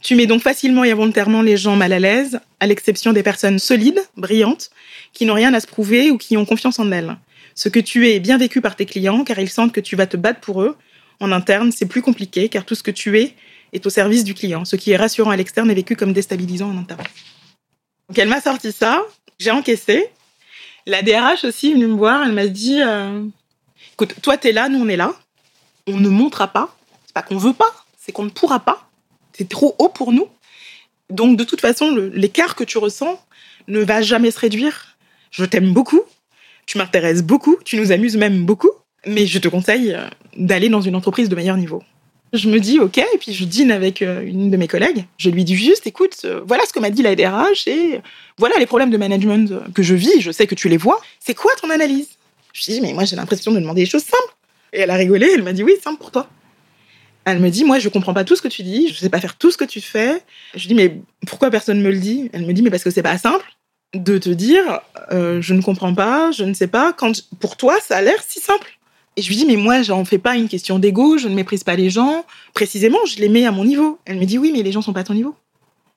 Tu 0.00 0.14
mets 0.14 0.26
donc 0.26 0.42
facilement 0.42 0.84
et 0.84 0.92
involontairement 0.92 1.42
les 1.42 1.56
gens 1.56 1.74
mal 1.74 1.92
à 1.92 1.98
l'aise, 1.98 2.40
à 2.60 2.66
l'exception 2.68 3.12
des 3.12 3.24
personnes 3.24 3.58
solides, 3.58 4.00
brillantes, 4.16 4.70
qui 5.12 5.26
n'ont 5.26 5.34
rien 5.34 5.52
à 5.52 5.60
se 5.60 5.66
prouver 5.66 6.12
ou 6.12 6.16
qui 6.16 6.36
ont 6.36 6.44
confiance 6.44 6.78
en 6.78 6.92
elles. 6.92 7.16
Ce 7.58 7.68
que 7.68 7.80
tu 7.80 8.06
es 8.06 8.14
est 8.14 8.20
bien 8.20 8.38
vécu 8.38 8.60
par 8.60 8.76
tes 8.76 8.86
clients 8.86 9.24
car 9.24 9.40
ils 9.40 9.50
sentent 9.50 9.72
que 9.72 9.80
tu 9.80 9.96
vas 9.96 10.06
te 10.06 10.16
battre 10.16 10.38
pour 10.38 10.62
eux. 10.62 10.76
En 11.18 11.32
interne, 11.32 11.72
c'est 11.72 11.86
plus 11.86 12.02
compliqué 12.02 12.48
car 12.48 12.64
tout 12.64 12.76
ce 12.76 12.84
que 12.84 12.92
tu 12.92 13.18
es 13.18 13.34
est 13.72 13.84
au 13.84 13.90
service 13.90 14.22
du 14.22 14.32
client. 14.32 14.64
Ce 14.64 14.76
qui 14.76 14.92
est 14.92 14.96
rassurant 14.96 15.30
à 15.30 15.36
l'externe 15.36 15.68
est 15.68 15.74
vécu 15.74 15.96
comme 15.96 16.12
déstabilisant 16.12 16.70
en 16.70 16.78
interne. 16.78 17.02
Donc 18.08 18.16
elle 18.16 18.28
m'a 18.28 18.40
sorti 18.40 18.70
ça, 18.70 19.02
j'ai 19.40 19.50
encaissé. 19.50 20.08
La 20.86 21.02
DRH 21.02 21.42
aussi 21.42 21.70
est 21.70 21.74
venue 21.74 21.88
me 21.88 21.96
voir, 21.96 22.22
elle 22.24 22.32
m'a 22.32 22.46
dit 22.46 22.80
euh, 22.80 23.24
écoute, 23.94 24.14
toi 24.22 24.36
t'es 24.36 24.52
là, 24.52 24.68
nous 24.68 24.78
on 24.78 24.88
est 24.88 24.96
là. 24.96 25.12
On 25.88 25.96
ne 25.96 26.08
montera 26.08 26.46
pas. 26.46 26.76
C'est 27.06 27.12
pas 27.12 27.22
qu'on 27.22 27.38
veut 27.38 27.54
pas, 27.54 27.74
c'est 27.98 28.12
qu'on 28.12 28.24
ne 28.24 28.30
pourra 28.30 28.60
pas. 28.60 28.88
C'est 29.32 29.48
trop 29.48 29.74
haut 29.80 29.88
pour 29.88 30.12
nous. 30.12 30.28
Donc 31.10 31.36
de 31.36 31.42
toute 31.42 31.60
façon, 31.60 31.90
l'écart 32.12 32.54
que 32.54 32.62
tu 32.62 32.78
ressens 32.78 33.20
ne 33.66 33.80
va 33.80 34.00
jamais 34.00 34.30
se 34.30 34.38
réduire. 34.38 34.96
Je 35.32 35.44
t'aime 35.44 35.72
beaucoup, 35.72 36.04
tu 36.68 36.76
m'intéresses 36.76 37.22
beaucoup, 37.22 37.56
tu 37.64 37.78
nous 37.78 37.92
amuses 37.92 38.18
même 38.18 38.44
beaucoup, 38.44 38.70
mais 39.06 39.26
je 39.26 39.38
te 39.38 39.48
conseille 39.48 39.94
euh, 39.94 40.06
d'aller 40.36 40.68
dans 40.68 40.82
une 40.82 40.94
entreprise 40.94 41.30
de 41.30 41.34
meilleur 41.34 41.56
niveau. 41.56 41.82
Je 42.34 42.50
me 42.50 42.60
dis 42.60 42.78
ok, 42.78 42.98
et 42.98 43.18
puis 43.18 43.32
je 43.32 43.46
dîne 43.46 43.72
avec 43.72 44.02
euh, 44.02 44.20
une 44.20 44.50
de 44.50 44.56
mes 44.58 44.68
collègues. 44.68 45.06
Je 45.16 45.30
lui 45.30 45.44
dis 45.44 45.56
juste, 45.56 45.86
écoute, 45.86 46.14
euh, 46.26 46.42
voilà 46.46 46.64
ce 46.66 46.74
que 46.74 46.78
m'a 46.78 46.90
dit 46.90 47.00
la 47.00 47.16
DRH 47.16 47.66
et 47.68 48.02
voilà 48.36 48.56
les 48.58 48.66
problèmes 48.66 48.90
de 48.90 48.98
management 48.98 49.72
que 49.72 49.82
je 49.82 49.94
vis. 49.94 50.20
Je 50.20 50.30
sais 50.30 50.46
que 50.46 50.54
tu 50.54 50.68
les 50.68 50.76
vois. 50.76 51.00
C'est 51.20 51.32
quoi 51.32 51.50
ton 51.58 51.70
analyse? 51.70 52.10
Je 52.52 52.66
lui 52.66 52.74
dis, 52.74 52.80
mais 52.82 52.92
moi 52.92 53.06
j'ai 53.06 53.16
l'impression 53.16 53.50
de 53.50 53.60
demander 53.60 53.84
des 53.84 53.90
choses 53.90 54.04
simples. 54.04 54.34
Et 54.74 54.80
elle 54.80 54.90
a 54.90 54.96
rigolé. 54.96 55.26
Elle 55.32 55.42
m'a 55.42 55.54
dit 55.54 55.64
oui, 55.64 55.72
simple 55.82 55.98
pour 55.98 56.10
toi. 56.10 56.28
Elle 57.24 57.40
me 57.40 57.50
dit, 57.50 57.64
moi, 57.64 57.78
je 57.78 57.90
comprends 57.90 58.14
pas 58.14 58.24
tout 58.24 58.36
ce 58.36 58.40
que 58.40 58.48
tu 58.48 58.62
dis, 58.62 58.88
je 58.88 58.94
sais 58.94 59.10
pas 59.10 59.20
faire 59.20 59.36
tout 59.36 59.50
ce 59.50 59.58
que 59.58 59.64
tu 59.64 59.82
fais. 59.82 60.22
Je 60.54 60.66
dis, 60.66 60.74
mais 60.74 60.96
pourquoi 61.26 61.50
personne 61.50 61.82
me 61.82 61.90
le 61.90 61.98
dit? 61.98 62.30
Elle 62.32 62.46
me 62.46 62.54
dit, 62.54 62.62
mais 62.62 62.70
parce 62.70 62.82
que 62.82 62.90
c'est 62.90 63.02
pas 63.02 63.18
simple 63.18 63.44
de 63.94 64.18
te 64.18 64.28
dire 64.28 64.80
euh, 65.12 65.40
je 65.40 65.54
ne 65.54 65.62
comprends 65.62 65.94
pas, 65.94 66.30
je 66.30 66.44
ne 66.44 66.54
sais 66.54 66.66
pas, 66.66 66.92
quand 66.92 67.12
pour 67.40 67.56
toi 67.56 67.76
ça 67.82 67.96
a 67.96 68.02
l'air 68.02 68.22
si 68.26 68.40
simple. 68.40 68.78
Et 69.16 69.22
je 69.22 69.28
lui 69.28 69.36
dis 69.36 69.46
mais 69.46 69.56
moi 69.56 69.82
j'en 69.82 70.04
fais 70.04 70.18
pas 70.18 70.36
une 70.36 70.48
question 70.48 70.78
d'ego, 70.78 71.18
je 71.18 71.28
ne 71.28 71.34
méprise 71.34 71.64
pas 71.64 71.74
les 71.74 71.90
gens, 71.90 72.24
précisément 72.54 72.98
je 73.06 73.18
les 73.18 73.28
mets 73.28 73.46
à 73.46 73.52
mon 73.52 73.64
niveau. 73.64 73.98
Elle 74.04 74.18
me 74.18 74.24
dit 74.24 74.38
oui 74.38 74.52
mais 74.52 74.62
les 74.62 74.72
gens 74.72 74.82
sont 74.82 74.92
pas 74.92 75.00
à 75.00 75.04
ton 75.04 75.14
niveau. 75.14 75.34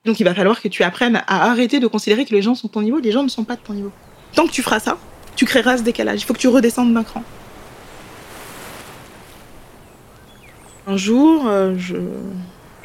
Donc 0.06 0.20
il 0.20 0.24
va 0.24 0.34
falloir 0.34 0.62
que 0.62 0.68
tu 0.68 0.84
apprennes 0.84 1.22
à 1.28 1.50
arrêter 1.50 1.80
de 1.80 1.88
considérer 1.88 2.26
que 2.26 2.34
les 2.34 2.42
gens 2.42 2.56
sont 2.56 2.68
ton 2.68 2.82
niveau, 2.82 3.00
les 3.00 3.12
gens 3.12 3.24
ne 3.24 3.30
sont 3.30 3.44
pas 3.44 3.56
de 3.56 3.62
ton 3.62 3.74
niveau. 3.74 3.92
Tant 4.34 4.48
que 4.48 4.52
tu 4.52 4.64
feras 4.64 4.80
ça, 4.80 4.98
tu 5.36 5.46
créeras 5.46 5.78
ce 5.78 5.84
décalage, 5.84 6.22
il 6.22 6.26
faut 6.26 6.34
que 6.34 6.40
tu 6.40 6.48
redescendes 6.48 6.94
d'un 6.94 7.04
cran. 7.04 7.24
Un 10.88 10.98
jour, 10.98 11.48
euh, 11.48 11.76
je, 11.78 11.96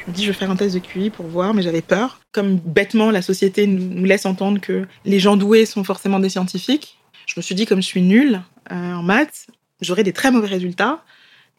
je 0.06 0.12
me 0.12 0.16
dis, 0.16 0.22
je 0.24 0.30
vais 0.30 0.36
faire 0.36 0.50
un 0.50 0.56
test 0.56 0.74
de 0.74 0.78
QI 0.78 1.10
pour 1.10 1.26
voir, 1.26 1.52
mais 1.52 1.62
j'avais 1.62 1.82
peur. 1.82 2.20
Comme 2.30 2.58
bêtement, 2.58 3.10
la 3.10 3.22
société 3.22 3.66
nous 3.66 4.04
laisse 4.04 4.24
entendre 4.24 4.60
que 4.60 4.86
les 5.04 5.18
gens 5.18 5.36
doués 5.36 5.66
sont 5.66 5.82
forcément 5.82 6.20
des 6.20 6.28
scientifiques. 6.28 6.98
Je 7.26 7.34
me 7.36 7.42
suis 7.42 7.56
dit, 7.56 7.66
comme 7.66 7.82
je 7.82 7.86
suis 7.86 8.02
nulle 8.02 8.40
euh, 8.70 8.94
en 8.94 9.02
maths, 9.02 9.48
j'aurai 9.80 10.04
des 10.04 10.12
très 10.12 10.30
mauvais 10.30 10.46
résultats. 10.46 11.02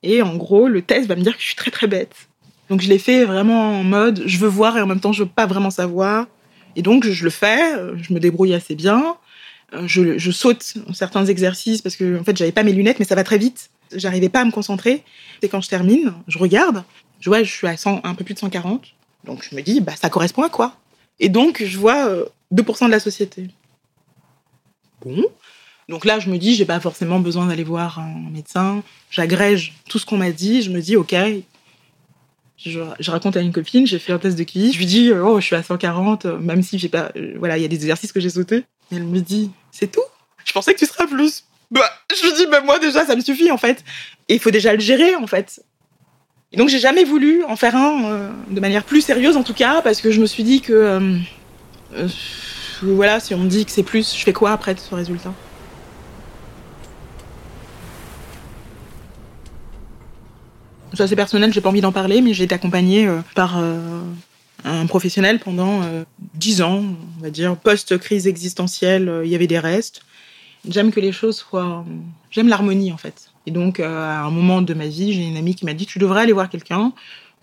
Et 0.02 0.22
en 0.22 0.38
gros, 0.38 0.70
le 0.70 0.82
test 0.82 1.08
va 1.08 1.18
me 1.18 1.22
dire 1.22 1.36
que 1.36 1.42
je 1.42 1.48
suis 1.48 1.56
très 1.56 1.72
très 1.72 1.88
bête. 1.88 2.16
Donc 2.70 2.82
je 2.82 2.88
l'ai 2.88 3.00
fait 3.00 3.26
vraiment 3.26 3.80
en 3.80 3.84
mode, 3.84 4.24
je 4.26 4.38
veux 4.38 4.48
voir 4.48 4.78
et 4.78 4.82
en 4.82 4.88
même 4.88 5.02
temps, 5.02 5.12
je 5.12 5.24
veux 5.24 5.30
pas 5.30 5.46
vraiment 5.46 5.70
savoir. 5.70 6.28
Et 6.78 6.82
donc 6.82 7.06
je 7.06 7.24
le 7.26 7.30
fais, 7.30 7.76
euh, 7.76 7.96
je 8.02 8.14
me 8.14 8.20
débrouille 8.20 8.54
assez 8.54 8.76
bien. 8.76 9.18
Euh, 9.74 9.84
je, 9.88 10.18
je 10.18 10.32
saute 10.32 10.76
certains 10.94 11.26
exercices 11.26 11.82
parce 11.82 11.98
que 11.98 12.18
en 12.18 12.24
fait, 12.24 12.38
j'avais 12.38 12.54
pas 12.54 12.64
mes 12.64 12.72
lunettes, 12.72 13.00
mais 13.00 13.06
ça 13.06 13.16
va 13.16 13.26
très 13.26 13.38
vite. 13.38 13.72
J'arrivais 13.94 14.30
pas 14.30 14.42
à 14.42 14.46
me 14.46 14.52
concentrer. 14.52 15.04
Et 15.42 15.50
quand 15.50 15.60
je 15.60 15.68
termine, 15.68 16.14
je 16.28 16.38
regarde 16.38 16.84
je 17.20 17.30
vois, 17.30 17.44
je 17.44 17.52
suis 17.52 17.68
à 17.68 17.76
un 18.04 18.16
peu 18.16 18.24
plus 18.24 18.34
de 18.34 18.40
140. 18.40 18.86
Donc 19.24 19.46
je 19.50 19.56
me 19.56 19.62
dis, 19.62 19.82
bah, 19.82 19.94
ça 19.96 20.10
correspond 20.10 20.44
à 20.44 20.50
quoi? 20.50 20.76
Et 21.20 21.30
donc 21.30 21.64
je 21.64 21.78
vois 21.78 22.10
2% 22.54 22.84
euh, 22.84 22.86
de 22.88 22.92
la 22.92 23.00
société. 23.00 23.50
Bon. 25.02 25.24
Donc 25.90 26.04
là, 26.06 26.20
je 26.20 26.30
me 26.30 26.38
dis, 26.38 26.56
j'ai 26.56 26.66
pas 26.66 26.80
forcément 26.80 27.20
besoin 27.20 27.48
d'aller 27.48 27.64
voir 27.64 28.00
un 28.00 28.30
médecin. 28.32 28.84
J'agrège 29.10 29.74
tout 29.88 30.00
ce 30.00 30.06
qu'on 30.06 30.18
m'a 30.18 30.32
dit. 30.32 30.62
Je 30.62 30.70
me 30.70 30.82
dis, 30.82 30.98
ok. 30.98 31.16
Je, 32.58 32.80
raconte 33.10 33.38
à 33.38 33.42
une 33.42 33.54
copine, 33.54 33.86
j'ai 33.86 34.00
fait 34.00 34.12
un 34.12 34.18
test 34.18 34.38
de 34.38 34.44
QI. 34.44 34.74
Je 34.74 34.80
lui 34.80 34.86
dis, 34.86 35.12
oh, 35.12 35.40
je 35.40 35.46
suis 35.46 35.56
à 35.56 35.64
140, 35.64 36.26
même 36.26 36.62
si 36.64 36.78
j'ai 36.78 36.90
pas. 36.90 37.12
Euh, 37.16 37.36
voilà, 37.38 37.58
il 37.58 37.62
y 37.62 37.66
a 37.66 37.70
des 37.70 37.76
exercices 37.76 38.12
que 38.12 38.20
j'ai 38.20 38.32
sautés. 38.32 38.66
Et 38.92 38.96
elle 38.96 39.04
me 39.04 39.22
dit, 39.22 39.52
c'est 39.72 39.92
tout? 39.92 40.02
Je 40.44 40.52
pensais 40.52 40.74
que 40.74 40.80
tu 40.80 40.86
serais 40.86 41.08
plus. 41.08 41.46
Bah, 41.72 41.90
je 42.10 42.26
lui 42.26 42.34
dis, 42.34 42.48
bah, 42.48 42.62
moi 42.62 42.80
déjà, 42.80 43.06
ça 43.06 43.16
me 43.16 43.22
suffit 43.22 43.52
en 43.52 43.58
fait. 43.58 43.84
Et 44.28 44.36
il 44.36 44.40
faut 44.40 44.52
déjà 44.52 44.74
le 44.74 44.80
gérer 44.80 45.16
en 45.16 45.28
fait. 45.28 45.62
Donc 46.56 46.70
j'ai 46.70 46.80
jamais 46.80 47.04
voulu 47.04 47.44
en 47.44 47.58
faire 47.58 47.76
un 47.76 48.06
euh, 48.06 48.30
de 48.50 48.60
manière 48.62 48.86
plus 48.86 49.02
sérieuse 49.02 49.36
en 49.36 49.44
tout 49.44 49.54
cas 49.54 49.82
parce 49.82 50.00
que 50.00 50.12
je 50.12 50.22
me 50.22 50.26
suis 50.26 50.44
dit 50.44 50.62
que 50.62 50.72
euh, 50.72 51.18
euh, 51.96 52.08
voilà 52.84 53.20
si 53.20 53.34
on 53.34 53.40
me 53.40 53.50
dit 53.50 53.66
que 53.66 53.72
c'est 53.72 53.84
plus, 53.84 54.16
je 54.16 54.24
fais 54.24 54.32
quoi 54.32 54.52
après 54.52 54.74
de 54.74 54.80
ce 54.80 54.96
résultat? 54.96 55.34
C'est 60.94 61.04
assez 61.04 61.16
personnel, 61.18 61.52
j'ai 61.52 61.62
pas 61.62 61.70
envie 61.70 61.82
d'en 61.82 61.92
parler, 61.92 62.22
mais 62.22 62.34
j'ai 62.34 62.46
été 62.46 62.56
accompagnée 62.56 63.08
par 63.36 63.62
un 64.64 64.86
professionnel 64.88 65.38
pendant 65.38 65.82
dix 66.34 66.64
ans, 66.64 66.84
on 67.20 67.22
va 67.22 67.30
dire, 67.30 67.56
post-crise 67.56 68.26
existentielle, 68.26 69.22
il 69.24 69.30
y 69.30 69.36
avait 69.36 69.46
des 69.46 69.60
restes. 69.60 70.02
J'aime 70.68 70.92
que 70.92 71.00
les 71.00 71.12
choses 71.12 71.38
soient... 71.38 71.86
J'aime 72.32 72.48
l'harmonie, 72.48 72.92
en 72.92 72.98
fait. 72.98 73.30
Et 73.48 73.52
donc, 73.52 73.80
à 73.80 74.24
un 74.24 74.30
moment 74.30 74.62
de 74.62 74.74
ma 74.74 74.88
vie, 74.88 75.14
j'ai 75.14 75.26
une 75.26 75.38
amie 75.38 75.56
qui 75.56 75.64
m'a 75.64 75.74
dit, 75.74 75.86
tu 75.86 76.00
devrais 76.00 76.22
aller 76.22 76.34
voir 76.34 76.50
quelqu'un. 76.50 76.92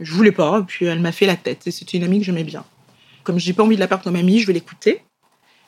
Je 0.01 0.13
voulais 0.13 0.33
pas, 0.33 0.63
puis 0.63 0.85
elle 0.85 1.01
m'a 1.01 1.13
fait 1.13 1.25
la 1.25 1.35
tête. 1.35 1.67
Et 1.67 1.71
c'était 1.71 1.97
une 1.97 2.05
amie 2.05 2.19
que 2.19 2.27
j'aimais 2.27 2.45
bien. 2.45 2.63
Comme 3.23 3.39
j'ai 3.39 3.55
pas 3.55 3.63
envie 3.63 3.77
de 3.77 3.81
la 3.81 3.89
perdre 3.89 4.05
comme 4.05 4.15
amie, 4.15 4.39
je 4.39 4.47
vais 4.47 4.53
l'écouter. 4.53 5.01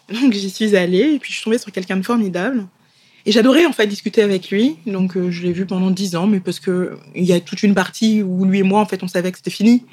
Donc 0.13 0.35
j'y 0.35 0.51
suis 0.51 0.77
allée 0.77 1.15
et 1.15 1.19
puis 1.19 1.33
je 1.33 1.39
suis 1.39 1.45
tombée 1.45 1.57
sur 1.57 1.73
quelqu'un 1.73 1.97
de 1.97 2.03
formidable. 2.03 2.67
Et 3.25 3.33
j'adorais 3.33 3.65
en 3.65 3.73
fait 3.73 3.87
discuter 3.87 4.23
avec 4.23 4.51
lui. 4.51 4.77
Donc 4.87 5.17
euh, 5.17 5.31
je 5.31 5.43
l'ai 5.43 5.53
vu 5.53 5.65
pendant 5.65 5.91
dix 5.91 6.17
ans, 6.17 6.27
mais 6.27 6.39
parce 6.39 6.61
que 6.61 6.99
il 7.15 7.25
y 7.25 7.33
a 7.33 7.41
toute 7.41 7.63
une 7.63 7.75
partie 7.75 8.23
où 8.23 8.45
lui 8.45 8.59
et 8.59 8.63
moi 8.63 8.81
en 8.81 8.87
fait 8.87 9.03
on 9.03 9.09
savait 9.09 9.33
que 9.33 9.39
c'était 9.39 9.51
fini. 9.51 9.85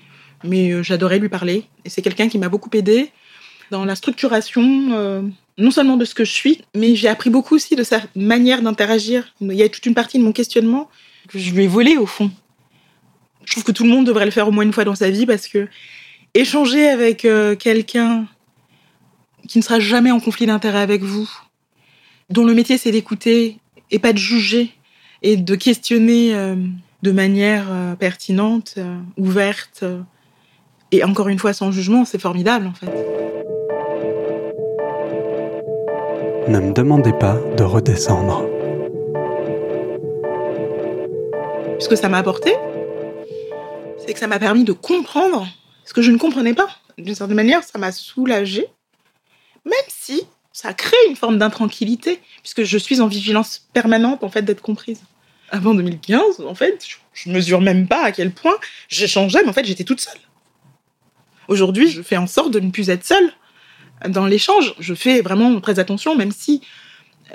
Mais 0.43 0.71
euh, 0.71 0.83
j'adorais 0.83 1.19
lui 1.19 1.29
parler. 1.29 1.63
Et 1.85 1.89
c'est 1.89 2.01
quelqu'un 2.01 2.27
qui 2.27 2.37
m'a 2.37 2.49
beaucoup 2.49 2.69
aidé 2.73 3.11
dans 3.73 3.85
la 3.85 3.95
structuration, 3.95 4.89
euh, 4.91 5.21
non 5.57 5.71
seulement 5.71 5.97
de 5.97 6.05
ce 6.05 6.15
que 6.15 6.23
je 6.23 6.31
suis, 6.31 6.61
mais 6.75 6.95
j'ai 6.95 7.07
appris 7.07 7.29
beaucoup 7.29 7.55
aussi 7.55 7.75
de 7.75 7.83
sa 7.83 8.01
manière 8.15 8.61
d'interagir. 8.61 9.33
Il 9.41 9.53
y 9.53 9.63
a 9.63 9.69
toute 9.69 9.85
une 9.85 9.95
partie 9.95 10.19
de 10.19 10.23
mon 10.23 10.31
questionnement 10.31 10.89
que 11.27 11.39
je 11.39 11.51
lui 11.53 11.63
ai 11.63 11.67
volé 11.67 11.97
au 11.97 12.05
fond. 12.05 12.31
Je 13.45 13.51
trouve 13.51 13.63
que 13.63 13.71
tout 13.71 13.83
le 13.83 13.89
monde 13.89 14.05
devrait 14.05 14.25
le 14.25 14.31
faire 14.31 14.47
au 14.47 14.51
moins 14.51 14.63
une 14.63 14.73
fois 14.73 14.85
dans 14.85 14.95
sa 14.95 15.09
vie 15.09 15.25
parce 15.25 15.47
que 15.47 15.67
échanger 16.33 16.87
avec 16.87 17.27
quelqu'un 17.59 18.25
qui 19.47 19.57
ne 19.57 19.63
sera 19.63 19.79
jamais 19.79 20.11
en 20.11 20.19
conflit 20.19 20.45
d'intérêt 20.45 20.79
avec 20.79 21.03
vous, 21.03 21.29
dont 22.29 22.45
le 22.45 22.53
métier 22.53 22.77
c'est 22.77 22.91
d'écouter 22.91 23.57
et 23.91 23.99
pas 23.99 24.13
de 24.13 24.17
juger 24.17 24.71
et 25.21 25.37
de 25.37 25.55
questionner 25.55 26.35
euh, 26.35 26.55
de 27.01 27.11
manière 27.11 27.67
euh, 27.69 27.95
pertinente, 27.95 28.75
euh, 28.77 28.97
ouverte 29.17 29.83
et 30.91 31.03
encore 31.03 31.27
une 31.27 31.39
fois 31.39 31.53
sans 31.53 31.71
jugement, 31.71 32.05
c'est 32.05 32.19
formidable 32.19 32.67
en 32.67 32.73
fait. 32.73 33.42
Ne 36.47 36.59
me 36.59 36.73
demandez 36.73 37.13
pas 37.13 37.37
de 37.57 37.63
redescendre. 37.63 38.45
Ce 41.79 41.87
que 41.87 41.95
ça 41.95 42.09
m'a 42.09 42.17
apporté, 42.17 42.53
c'est 43.97 44.13
que 44.13 44.19
ça 44.19 44.27
m'a 44.27 44.39
permis 44.39 44.63
de 44.63 44.73
comprendre 44.73 45.47
ce 45.85 45.93
que 45.93 46.01
je 46.01 46.11
ne 46.11 46.17
comprenais 46.17 46.53
pas. 46.53 46.69
D'une 46.97 47.15
certaine 47.15 47.35
manière, 47.35 47.63
ça 47.63 47.79
m'a 47.79 47.91
soulagé 47.91 48.67
même 49.65 49.73
si 49.87 50.23
ça 50.51 50.73
crée 50.73 50.97
une 51.09 51.15
forme 51.15 51.37
d'intranquillité, 51.37 52.19
puisque 52.41 52.63
je 52.63 52.77
suis 52.77 53.01
en 53.01 53.07
vigilance 53.07 53.67
permanente 53.73 54.23
en 54.23 54.29
fait 54.29 54.43
d'être 54.43 54.61
comprise. 54.61 55.01
Avant 55.49 55.73
2015, 55.73 56.41
en 56.41 56.55
fait, 56.55 56.85
je 57.13 57.29
mesure 57.29 57.61
même 57.61 57.87
pas 57.87 58.03
à 58.03 58.11
quel 58.11 58.31
point 58.31 58.55
j'échangeais, 58.89 59.39
mais 59.43 59.49
en 59.49 59.53
fait, 59.53 59.65
j'étais 59.65 59.83
toute 59.83 60.01
seule. 60.01 60.19
Aujourd'hui, 61.47 61.89
je 61.89 62.01
fais 62.01 62.17
en 62.17 62.27
sorte 62.27 62.51
de 62.51 62.59
ne 62.59 62.71
plus 62.71 62.89
être 62.89 63.05
seule 63.05 63.31
dans 64.07 64.25
l'échange. 64.25 64.75
Je 64.79 64.93
fais 64.93 65.21
vraiment 65.21 65.59
très 65.61 65.79
attention, 65.79 66.15
même 66.15 66.31
si 66.31 66.61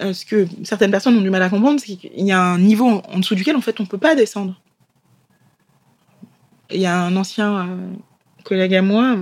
euh, 0.01 0.13
ce 0.13 0.25
que 0.25 0.47
certaines 0.65 0.91
personnes 0.91 1.17
ont 1.17 1.23
du 1.23 1.31
mal 1.31 1.43
à 1.43 1.51
comprendre, 1.51 1.81
c'est 1.81 1.97
qu'il 1.97 2.27
y 2.27 2.33
a 2.33 2.41
un 2.41 2.59
niveau 2.59 3.03
en 3.09 3.19
dessous 3.19 3.35
duquel, 3.35 3.57
en 3.57 3.61
fait, 3.61 3.81
on 3.81 3.85
ne 3.85 3.89
peut 3.89 3.99
pas 3.99 4.15
descendre. 4.15 4.61
Il 6.71 6.81
y 6.81 6.87
a 6.87 7.01
un 7.01 7.17
ancien 7.17 7.69
euh, 7.69 7.89
collègue 8.45 8.75
à 8.75 8.83
moi, 8.83 9.17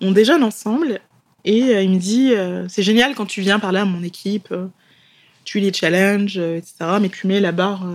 on 0.00 0.12
déjeune 0.12 0.42
ensemble 0.42 1.00
et 1.46 1.62
euh, 1.74 1.82
il 1.82 1.90
me 1.90 1.98
dit 1.98 2.34
euh, 2.34 2.66
C'est 2.68 2.82
génial 2.82 3.14
quand 3.14 3.24
tu 3.24 3.40
viens 3.40 3.58
parler 3.58 3.78
à 3.78 3.84
mon 3.84 4.02
équipe, 4.02 4.48
euh, 4.50 4.66
tu 5.44 5.60
les 5.60 5.72
challenges, 5.72 6.36
etc. 6.36 6.74
Mais 7.00 7.08
tu 7.08 7.26
mets 7.28 7.40
la 7.40 7.52
barre 7.52 7.86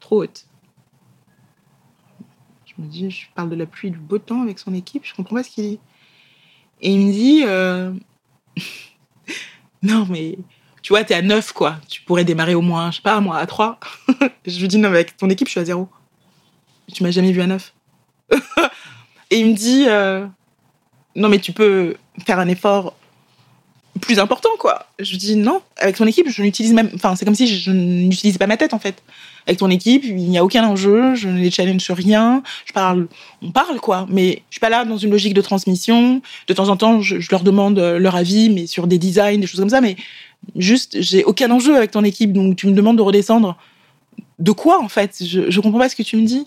trop 0.00 0.24
haute. 0.24 0.46
Je 2.66 2.82
me 2.82 2.88
dis 2.88 3.10
Je 3.10 3.26
parle 3.34 3.48
de 3.48 3.56
la 3.56 3.66
pluie, 3.66 3.92
du 3.92 3.98
beau 3.98 4.18
temps 4.18 4.42
avec 4.42 4.58
son 4.58 4.74
équipe, 4.74 5.04
je 5.06 5.14
comprends 5.14 5.36
pas 5.36 5.44
ce 5.44 5.50
qu'il 5.50 5.64
dit. 5.64 5.78
Et 6.80 6.90
il 6.90 7.06
me 7.06 7.12
dit 7.12 7.44
Non, 9.82 10.06
mais 10.08 10.38
tu 10.82 10.92
vois, 10.92 11.04
t'es 11.04 11.14
à 11.14 11.22
9, 11.22 11.52
quoi. 11.52 11.76
Tu 11.88 12.02
pourrais 12.02 12.24
démarrer 12.24 12.54
au 12.54 12.62
moins, 12.62 12.90
je 12.90 12.96
sais 12.96 13.02
pas, 13.02 13.20
moi, 13.20 13.38
à 13.38 13.46
3. 13.46 13.78
je 14.46 14.60
lui 14.60 14.68
dis 14.68 14.78
Non, 14.78 14.90
mais 14.90 14.96
avec 14.96 15.16
ton 15.16 15.28
équipe, 15.30 15.48
je 15.48 15.52
suis 15.52 15.60
à 15.60 15.64
0. 15.64 15.88
Tu 16.92 17.02
m'as 17.02 17.10
jamais 17.10 17.32
vu 17.32 17.40
à 17.40 17.46
9. 17.46 17.74
Et 19.30 19.40
il 19.40 19.46
me 19.50 19.54
dit 19.54 19.86
Non, 21.14 21.28
mais 21.28 21.38
tu 21.38 21.52
peux 21.52 21.96
faire 22.24 22.38
un 22.38 22.48
effort 22.48 22.94
plus 23.98 24.18
important, 24.18 24.50
quoi. 24.58 24.86
Je 24.98 25.16
dis 25.16 25.36
non, 25.36 25.60
avec 25.76 25.96
ton 25.96 26.06
équipe, 26.06 26.28
je 26.28 26.42
n'utilise 26.42 26.72
même, 26.72 26.90
enfin, 26.94 27.16
c'est 27.16 27.24
comme 27.24 27.34
si 27.34 27.46
je 27.46 27.70
n'utilisais 27.70 28.38
pas 28.38 28.46
ma 28.46 28.56
tête, 28.56 28.74
en 28.74 28.78
fait. 28.78 29.02
Avec 29.46 29.58
ton 29.58 29.70
équipe, 29.70 30.04
il 30.04 30.16
n'y 30.16 30.38
a 30.38 30.44
aucun 30.44 30.64
enjeu, 30.64 31.14
je 31.14 31.28
ne 31.28 31.38
les 31.38 31.50
challenge 31.50 31.80
sur 31.80 31.96
rien, 31.96 32.42
je 32.66 32.72
parle, 32.72 33.08
on 33.42 33.50
parle, 33.50 33.80
quoi. 33.80 34.06
Mais 34.10 34.42
je 34.50 34.54
suis 34.54 34.60
pas 34.60 34.68
là 34.68 34.84
dans 34.84 34.96
une 34.96 35.10
logique 35.10 35.34
de 35.34 35.40
transmission. 35.40 36.20
De 36.46 36.54
temps 36.54 36.68
en 36.68 36.76
temps, 36.76 37.00
je, 37.00 37.16
leur 37.30 37.42
demande 37.42 37.78
leur 37.78 38.16
avis, 38.16 38.50
mais 38.50 38.66
sur 38.66 38.86
des 38.86 38.98
designs, 38.98 39.40
des 39.40 39.46
choses 39.46 39.60
comme 39.60 39.70
ça, 39.70 39.80
mais 39.80 39.96
juste, 40.56 41.00
j'ai 41.00 41.24
aucun 41.24 41.50
enjeu 41.50 41.76
avec 41.76 41.90
ton 41.90 42.04
équipe, 42.04 42.32
donc 42.32 42.56
tu 42.56 42.66
me 42.66 42.72
demandes 42.72 42.96
de 42.96 43.02
redescendre. 43.02 43.56
De 44.38 44.52
quoi, 44.52 44.82
en 44.82 44.88
fait? 44.88 45.16
Je, 45.24 45.50
je 45.50 45.60
comprends 45.60 45.78
pas 45.78 45.88
ce 45.88 45.96
que 45.96 46.02
tu 46.02 46.16
me 46.16 46.24
dis. 46.24 46.46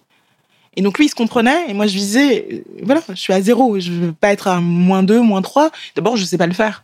Et 0.77 0.81
donc 0.81 0.97
lui, 0.97 1.05
il 1.05 1.09
se 1.09 1.15
comprenait, 1.15 1.69
et 1.69 1.73
moi 1.73 1.85
je 1.87 1.93
visais, 1.93 2.47
euh, 2.51 2.63
voilà, 2.83 3.01
je 3.09 3.15
suis 3.15 3.33
à 3.33 3.41
zéro, 3.41 3.79
je 3.79 3.91
veux 3.91 4.13
pas 4.13 4.31
être 4.31 4.47
à 4.47 4.61
moins 4.61 5.03
deux, 5.03 5.21
moins 5.21 5.41
trois. 5.41 5.69
D'abord, 5.95 6.15
je 6.15 6.23
sais 6.23 6.37
pas 6.37 6.47
le 6.47 6.53
faire. 6.53 6.83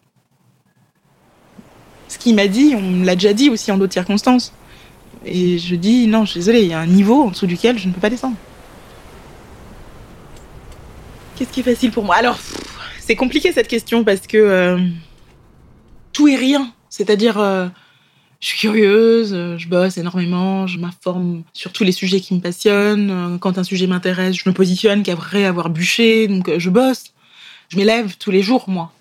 Ce 2.08 2.18
qu'il 2.18 2.36
m'a 2.36 2.48
dit, 2.48 2.74
on 2.76 3.04
l'a 3.04 3.16
déjà 3.16 3.34
dit 3.34 3.50
aussi 3.50 3.72
en 3.72 3.78
d'autres 3.78 3.94
circonstances. 3.94 4.54
Et 5.26 5.58
je 5.58 5.76
dis, 5.76 6.08
non, 6.08 6.26
je 6.26 6.32
suis 6.32 6.40
désolée, 6.40 6.62
il 6.62 6.70
y 6.70 6.74
a 6.74 6.80
un 6.80 6.88
niveau 6.88 7.24
en 7.24 7.32
dessous 7.32 7.48
duquel 7.48 7.78
je 7.78 7.88
ne 7.88 7.94
peux 7.94 8.00
pas 8.00 8.10
descendre. 8.10 8.36
Qu'est-ce 11.36 11.52
qui 11.52 11.60
est 11.60 11.64
facile 11.64 11.92
pour 11.92 12.04
moi? 12.04 12.16
Alors, 12.16 12.40
c'est 13.00 13.16
compliqué 13.16 13.52
cette 13.52 13.68
question 13.68 14.04
parce 14.04 14.26
que 14.26 14.38
euh, 14.38 14.80
tout 16.14 16.28
est 16.28 16.36
rien. 16.36 16.72
C'est-à-dire, 16.90 17.38
euh, 17.38 17.68
je 18.40 18.48
suis 18.48 18.58
curieuse, 18.58 19.34
euh, 19.34 19.58
je 19.58 19.68
bosse 19.68 19.98
énormément, 19.98 20.66
je 20.66 20.80
m'informe 20.80 21.44
sur 21.54 21.72
tous 21.74 21.84
les 21.84 21.92
sujets 21.92 22.22
qui 22.22 22.34
me 22.34 22.40
passionnent. 22.40 23.38
Quand 23.40 23.58
un 23.58 23.64
sujet 23.64 23.86
m'intéresse, 23.86 24.36
je 24.36 24.50
me 24.50 24.54
positionne 24.54 25.04
qu'après 25.04 25.46
avoir 25.46 25.70
bûché, 25.70 26.28
donc 26.28 26.50
je 26.58 26.70
bosse. 26.70 27.14
Je 27.70 27.78
m'élève 27.78 28.18
tous 28.18 28.32
les 28.32 28.42
jours, 28.42 28.66
moi. 28.68 28.92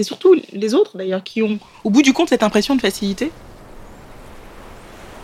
C'est 0.00 0.04
surtout 0.04 0.34
les 0.54 0.72
autres, 0.72 0.96
d'ailleurs, 0.96 1.22
qui 1.22 1.42
ont, 1.42 1.58
au 1.84 1.90
bout 1.90 2.00
du 2.00 2.14
compte, 2.14 2.30
cette 2.30 2.42
impression 2.42 2.74
de 2.74 2.80
facilité. 2.80 3.30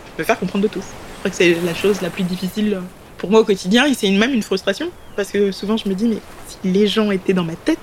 Je 0.05 0.11
peux 0.17 0.23
faire 0.23 0.37
comprendre 0.37 0.65
de 0.65 0.67
tous. 0.67 0.83
Je 0.83 1.17
crois 1.17 1.31
que 1.31 1.35
c'est 1.35 1.59
la 1.65 1.73
chose 1.73 2.03
la 2.03 2.11
plus 2.11 2.21
difficile 2.21 2.79
pour 3.17 3.31
moi 3.31 3.39
au 3.39 3.43
quotidien, 3.43 3.87
et 3.87 3.95
c'est 3.95 4.11
même 4.11 4.35
une 4.35 4.43
frustration, 4.43 4.91
parce 5.15 5.31
que 5.31 5.51
souvent 5.51 5.77
je 5.77 5.89
me 5.89 5.95
dis, 5.95 6.07
mais 6.07 6.19
si 6.47 6.57
les 6.63 6.85
gens 6.85 7.09
étaient 7.09 7.33
dans 7.33 7.43
ma 7.43 7.55
tête, 7.55 7.79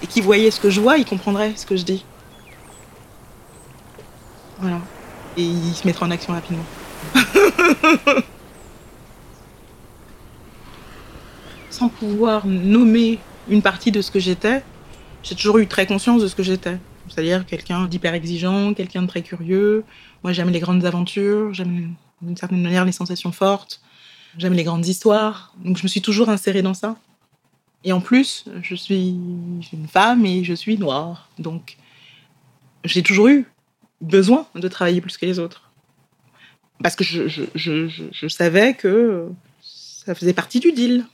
et 0.00 0.06
qu'ils 0.06 0.22
voyaient 0.22 0.52
ce 0.52 0.60
que 0.60 0.70
je 0.70 0.80
vois, 0.80 0.96
ils 0.96 1.04
comprendraient 1.04 1.54
ce 1.56 1.66
que 1.66 1.74
je 1.74 1.82
dis. 1.82 2.04
Voilà. 4.60 4.78
Et 5.36 5.42
il 5.42 5.74
se 5.74 5.84
mettra 5.88 6.06
en 6.06 6.12
action 6.12 6.34
rapidement. 6.34 6.62
Sans 11.68 11.88
pouvoir 11.88 12.46
nommer 12.46 13.18
une 13.48 13.62
partie 13.62 13.90
de 13.90 14.00
ce 14.00 14.12
que 14.12 14.20
j'étais, 14.20 14.62
j'ai 15.22 15.34
toujours 15.34 15.58
eu 15.58 15.66
très 15.66 15.86
conscience 15.86 16.22
de 16.22 16.28
ce 16.28 16.34
que 16.34 16.42
j'étais. 16.42 16.78
C'est-à-dire 17.08 17.44
quelqu'un 17.46 17.86
d'hyper 17.86 18.14
exigeant, 18.14 18.74
quelqu'un 18.74 19.02
de 19.02 19.06
très 19.06 19.22
curieux. 19.22 19.84
Moi, 20.22 20.32
j'aime 20.32 20.50
les 20.50 20.60
grandes 20.60 20.84
aventures, 20.84 21.52
j'aime 21.52 21.94
d'une 22.20 22.36
certaine 22.36 22.62
manière 22.62 22.84
les 22.84 22.92
sensations 22.92 23.32
fortes, 23.32 23.80
j'aime 24.38 24.52
les 24.52 24.64
grandes 24.64 24.86
histoires. 24.86 25.54
Donc, 25.64 25.76
je 25.78 25.82
me 25.82 25.88
suis 25.88 26.00
toujours 26.00 26.28
insérée 26.28 26.62
dans 26.62 26.74
ça. 26.74 26.96
Et 27.84 27.92
en 27.92 28.00
plus, 28.00 28.44
je 28.62 28.74
suis 28.74 29.16
une 29.72 29.88
femme 29.88 30.24
et 30.24 30.44
je 30.44 30.54
suis 30.54 30.78
noire. 30.78 31.28
Donc, 31.38 31.76
j'ai 32.84 33.02
toujours 33.02 33.28
eu 33.28 33.46
besoin 34.00 34.46
de 34.54 34.68
travailler 34.68 35.00
plus 35.00 35.16
que 35.16 35.26
les 35.26 35.38
autres. 35.38 35.70
Parce 36.82 36.96
que 36.96 37.04
je, 37.04 37.28
je, 37.54 38.28
savais 38.28 38.74
que 38.74 39.28
ça 39.60 40.14
faisait 40.14 40.32
partie 40.32 40.58
du 40.58 40.72
deal. 40.72 41.06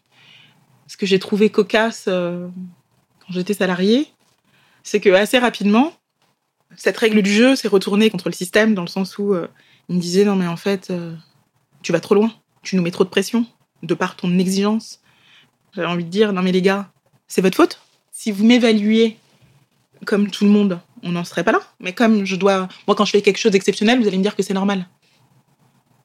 Ce 0.87 0.97
que 0.97 1.05
j'ai 1.05 1.19
trouvé 1.19 1.50
cocasse 1.50 2.07
euh, 2.09 2.49
quand 3.29 3.35
j'étais 3.35 3.55
salariée, 3.55 4.09
c'est 4.83 5.01
que 5.01 5.11
assez 5.11 5.39
rapidement, 5.39 5.93
cette 6.77 6.97
règle 6.97 7.23
du 7.23 7.33
jeu 7.33 7.57
s'est 7.57 7.69
retournée 7.69 8.09
contre 8.09 8.29
le 8.29 8.35
système 8.35 8.75
dans 8.75 8.83
le 8.83 8.89
sens 8.89 9.19
où 9.19 9.35
euh, 9.35 9.49
il 9.89 9.97
me 9.97 10.01
disait 10.01 10.25
non 10.25 10.35
mais 10.35 10.47
en 10.47 10.57
fait 10.57 10.91
euh, 10.91 11.15
tu 11.83 11.93
vas 11.93 12.01
trop 12.01 12.15
loin, 12.15 12.33
tu 12.63 12.77
nous 12.77 12.83
mets 12.83 12.91
trop 12.91 13.05
de 13.05 13.11
pression 13.11 13.45
de 13.83 13.95
par 13.95 14.17
ton 14.17 14.39
exigence. 14.39 15.01
J'avais 15.75 15.87
envie 15.87 16.05
de 16.05 16.11
dire 16.11 16.33
non 16.33 16.43
mais 16.43 16.53
les 16.53 16.63
gars, 16.63 16.91
c'est 17.27 17.43
votre 17.43 17.57
faute. 17.57 17.81
Si 18.11 18.33
vous 18.33 18.45
m'évaluez 18.45 19.19
comme 20.07 20.31
tout 20.31 20.45
le 20.45 20.51
monde, 20.51 20.81
on 21.03 21.13
n'en 21.13 21.25
serait 21.25 21.45
pas 21.45 21.53
là. 21.53 21.61
Mais 21.81 21.93
comme 21.93 22.25
je 22.25 22.37
dois, 22.37 22.69
moi, 22.87 22.97
quand 22.97 23.05
je 23.05 23.13
fais 23.13 23.23
quelque 23.23 23.39
chose 23.39 23.53
d'exceptionnel, 23.53 24.01
vous 24.01 24.09
allez 24.09 24.19
me 24.19 24.23
dire 24.23 24.35
que 24.35 24.43
c'est 24.43 24.55
normal. 24.55 24.87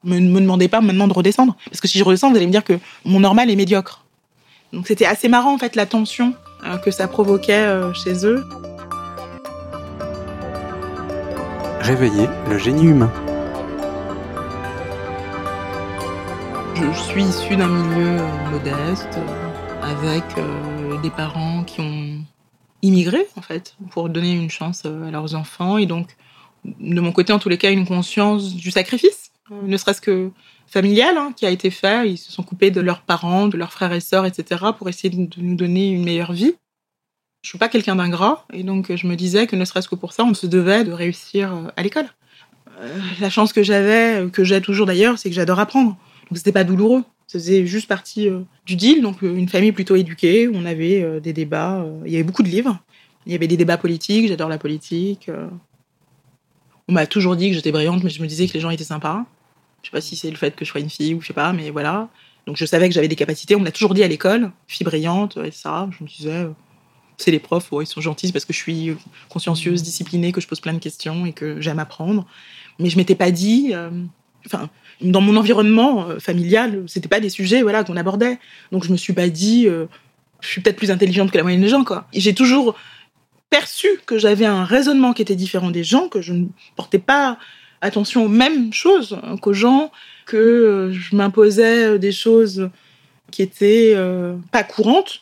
Ne 0.04 0.20
me, 0.20 0.42
demandez 0.42 0.68
pas 0.68 0.82
maintenant 0.82 1.08
de 1.08 1.14
redescendre, 1.14 1.56
parce 1.66 1.80
que 1.80 1.88
si 1.88 1.98
je 1.98 2.04
redescends, 2.04 2.30
vous 2.30 2.36
allez 2.36 2.48
me 2.48 2.52
dire 2.52 2.66
que 2.66 2.78
mon 3.06 3.22
normal 3.22 3.50
est 3.50 3.56
médiocre. 3.56 4.04
Donc 4.74 4.88
c'était 4.88 5.06
assez 5.06 5.30
marrant 5.30 5.54
en 5.54 5.58
fait 5.58 5.76
la 5.76 5.86
tension 5.86 6.36
que 6.84 6.92
ça 6.92 7.08
provoquait 7.08 7.66
euh, 7.66 7.94
chez 7.94 8.26
eux. 8.26 8.46
Réveiller 11.82 12.28
le 12.50 12.58
génie 12.58 12.86
humain. 12.86 13.12
Je 16.76 17.00
suis 17.00 17.24
issue 17.24 17.56
d'un 17.56 17.68
milieu 17.68 18.20
euh, 18.20 18.50
modeste, 18.52 19.18
euh, 19.18 19.84
avec 19.84 20.24
euh, 20.38 21.00
des 21.02 21.10
parents 21.10 21.64
qui 21.64 21.82
ont 21.82 22.24
immigré, 22.82 23.28
en 23.36 23.42
fait, 23.42 23.76
pour 23.92 24.10
donner 24.10 24.34
une 24.34 24.50
chance 24.50 24.86
à 24.86 24.90
leurs 24.90 25.36
enfants. 25.36 25.78
Et 25.78 25.86
donc, 25.86 26.16
de 26.66 27.00
mon 27.00 27.12
côté, 27.12 27.32
en 27.32 27.40
tous 27.40 27.50
les 27.50 27.58
cas, 27.58 27.72
une 27.72 27.88
conscience 27.88 28.56
du 28.56 28.72
sacrifice, 28.72 29.32
ne 29.52 29.78
serait-ce 29.78 30.02
que 30.02 30.32
familial, 30.74 31.18
hein, 31.18 31.34
qui 31.36 31.46
a 31.46 31.50
été 31.50 31.70
fait. 31.70 32.10
Ils 32.10 32.18
se 32.18 32.32
sont 32.32 32.44
coupés 32.44 32.72
de 32.72 32.82
leurs 32.82 33.02
parents, 33.02 33.48
de 33.48 33.58
leurs 33.58 33.72
frères 33.72 33.94
et 33.94 34.00
sœurs, 34.00 34.26
etc., 34.26 34.66
pour 34.78 34.90
essayer 34.90 35.10
de 35.10 35.28
nous 35.38 35.56
donner 35.56 35.92
une 35.92 36.04
meilleure 36.04 36.34
vie. 36.34 36.56
Je 37.44 37.50
suis 37.50 37.58
pas 37.58 37.70
quelqu'un 37.70 37.96
d'ingrat, 37.96 38.46
et 38.54 38.64
donc 38.64 38.94
je 38.96 39.08
me 39.08 39.16
disais 39.16 39.48
que 39.48 39.56
ne 39.56 39.66
serait-ce 39.66 39.88
que 39.88 39.96
pour 39.96 40.14
ça, 40.14 40.24
on 40.24 40.34
se 40.34 40.48
devait 40.48 40.84
de 40.84 40.92
réussir 40.92 41.72
à 41.76 41.84
l'école. 41.84 42.08
la 43.20 43.30
chance 43.30 43.54
que 43.54 43.64
j'avais, 43.64 44.30
que 44.32 44.44
j'ai 44.44 44.62
toujours 44.62 44.86
d'ailleurs, 44.86 45.20
c'est 45.20 45.30
que 45.30 45.36
j'adore 45.36 45.60
apprendre. 45.60 45.98
Donc 46.30 46.38
c'était 46.38 46.52
pas 46.52 46.64
douloureux. 46.64 47.04
Ça 47.28 47.40
faisait 47.40 47.66
juste 47.66 47.88
partie 47.88 48.30
euh, 48.30 48.42
du 48.66 48.76
deal. 48.76 49.02
Donc 49.02 49.24
euh, 49.24 49.36
une 49.36 49.50
famille 49.50 49.72
plutôt 49.72 49.96
éduquée. 49.96 50.50
On 50.54 50.66
avait 50.66 51.02
euh, 51.02 51.20
des 51.20 51.34
débats. 51.34 51.86
il 52.06 52.12
y 52.12 52.16
avait 52.16 52.24
beaucoup 52.24 52.44
de 52.44 52.48
livres. 52.50 52.80
Il 53.26 53.32
y 53.32 53.36
avait 53.36 53.48
des 53.48 53.58
débats 53.58 53.78
politiques. 53.78 54.28
J'adore 54.28 54.50
la 54.50 54.58
politique. 54.58 55.30
on 56.88 56.94
m'a 56.94 57.06
toujours 57.08 57.36
dit 57.36 57.50
que 57.50 57.56
j'étais 57.56 57.72
brillante, 57.72 58.04
mais 58.04 58.10
je 58.10 58.22
me 58.22 58.28
disais 58.28 58.48
que 58.48 58.54
les 58.54 58.60
gens 58.60 58.70
étaient 58.70 58.84
sympas. 58.84 59.26
Je 59.84 59.90
sais 59.90 59.92
pas 59.92 60.02
si 60.02 60.16
c'est 60.16 60.32
le 60.32 60.38
fait 60.38 60.56
que 60.56 60.66
je 60.66 60.72
sois 60.72 60.82
une 60.82 60.90
fille 60.90 61.14
ou 61.14 61.22
je 61.22 61.28
sais 61.28 61.34
pas, 61.34 61.54
mais 61.54 61.70
voilà. 61.70 62.10
Donc 62.48 62.58
je 62.58 62.66
savais 62.66 62.90
que 62.90 62.96
j'avais 62.96 63.08
des 63.08 63.16
capacités. 63.16 63.56
On 63.56 63.60
m'a 63.60 63.72
toujours 63.72 63.94
dit 63.94 64.04
à 64.04 64.08
l'école, 64.08 64.52
fille 64.68 64.86
brillante, 64.86 65.38
et 65.38 65.52
ça. 65.52 65.88
Je 65.98 66.04
me 66.04 66.10
disais, 66.10 66.48
c'est 67.18 67.32
les 67.32 67.40
profs, 67.40 67.70
ils 67.80 67.86
sont 67.86 68.02
gentils 68.02 68.32
parce 68.32 68.46
que 68.46 68.54
je 68.54 68.58
suis 68.58 68.96
consciencieuse, 69.30 69.84
disciplinée, 69.84 70.32
que 70.32 70.42
je 70.42 70.48
pose 70.48 70.60
plein 70.60 70.74
de 70.74 70.80
questions 70.80 71.26
et 71.26 71.34
que 71.34 71.62
j'aime 71.62 71.80
apprendre. 71.80 72.26
Mais 72.80 72.90
je 72.90 72.98
m'étais 72.98 73.16
pas 73.16 73.32
dit, 73.32 73.74
enfin, 74.46 74.70
dans 75.02 75.22
mon 75.22 75.36
environnement 75.36 76.08
euh, 76.08 76.20
familial, 76.20 76.84
c'était 76.88 77.08
pas 77.08 77.20
des 77.20 77.30
sujets 77.30 77.62
voilà 77.62 77.84
qu'on 77.84 77.98
abordait. 77.98 78.40
Donc 78.72 78.84
je 78.84 78.92
me 78.92 78.98
suis 78.98 79.14
pas 79.14 79.30
dit 79.30 79.68
euh, 79.68 79.86
je 80.42 80.48
suis 80.48 80.62
peut-être 80.62 80.78
plus 80.78 80.92
intelligente 80.92 81.32
que 81.32 81.38
la 81.38 81.44
moyenne 81.44 81.62
des 81.62 81.70
gens 81.70 81.84
quoi. 81.84 82.08
J'ai 82.14 82.34
toujours 82.34 82.76
perçu 83.50 83.88
que 84.06 84.18
j'avais 84.18 84.46
un 84.46 84.66
raisonnement 84.66 85.14
qui 85.14 85.22
était 85.22 85.36
différent 85.36 85.72
des 85.72 85.84
gens, 85.84 86.08
que 86.08 86.22
je 86.22 86.34
ne 86.34 86.48
portais 86.76 87.00
pas 87.00 87.38
attention 87.84 88.26
aux 88.26 88.30
mêmes 88.30 88.74
choses 88.74 89.20
qu'aux 89.42 89.54
gens, 89.54 89.92
que 90.26 90.38
euh, 90.38 90.92
je 90.92 91.16
m'imposais 91.16 92.00
des 92.00 92.12
choses 92.12 92.70
qui 93.32 93.42
étaient 93.42 93.96
pas 94.52 94.64
courantes. 94.64 95.22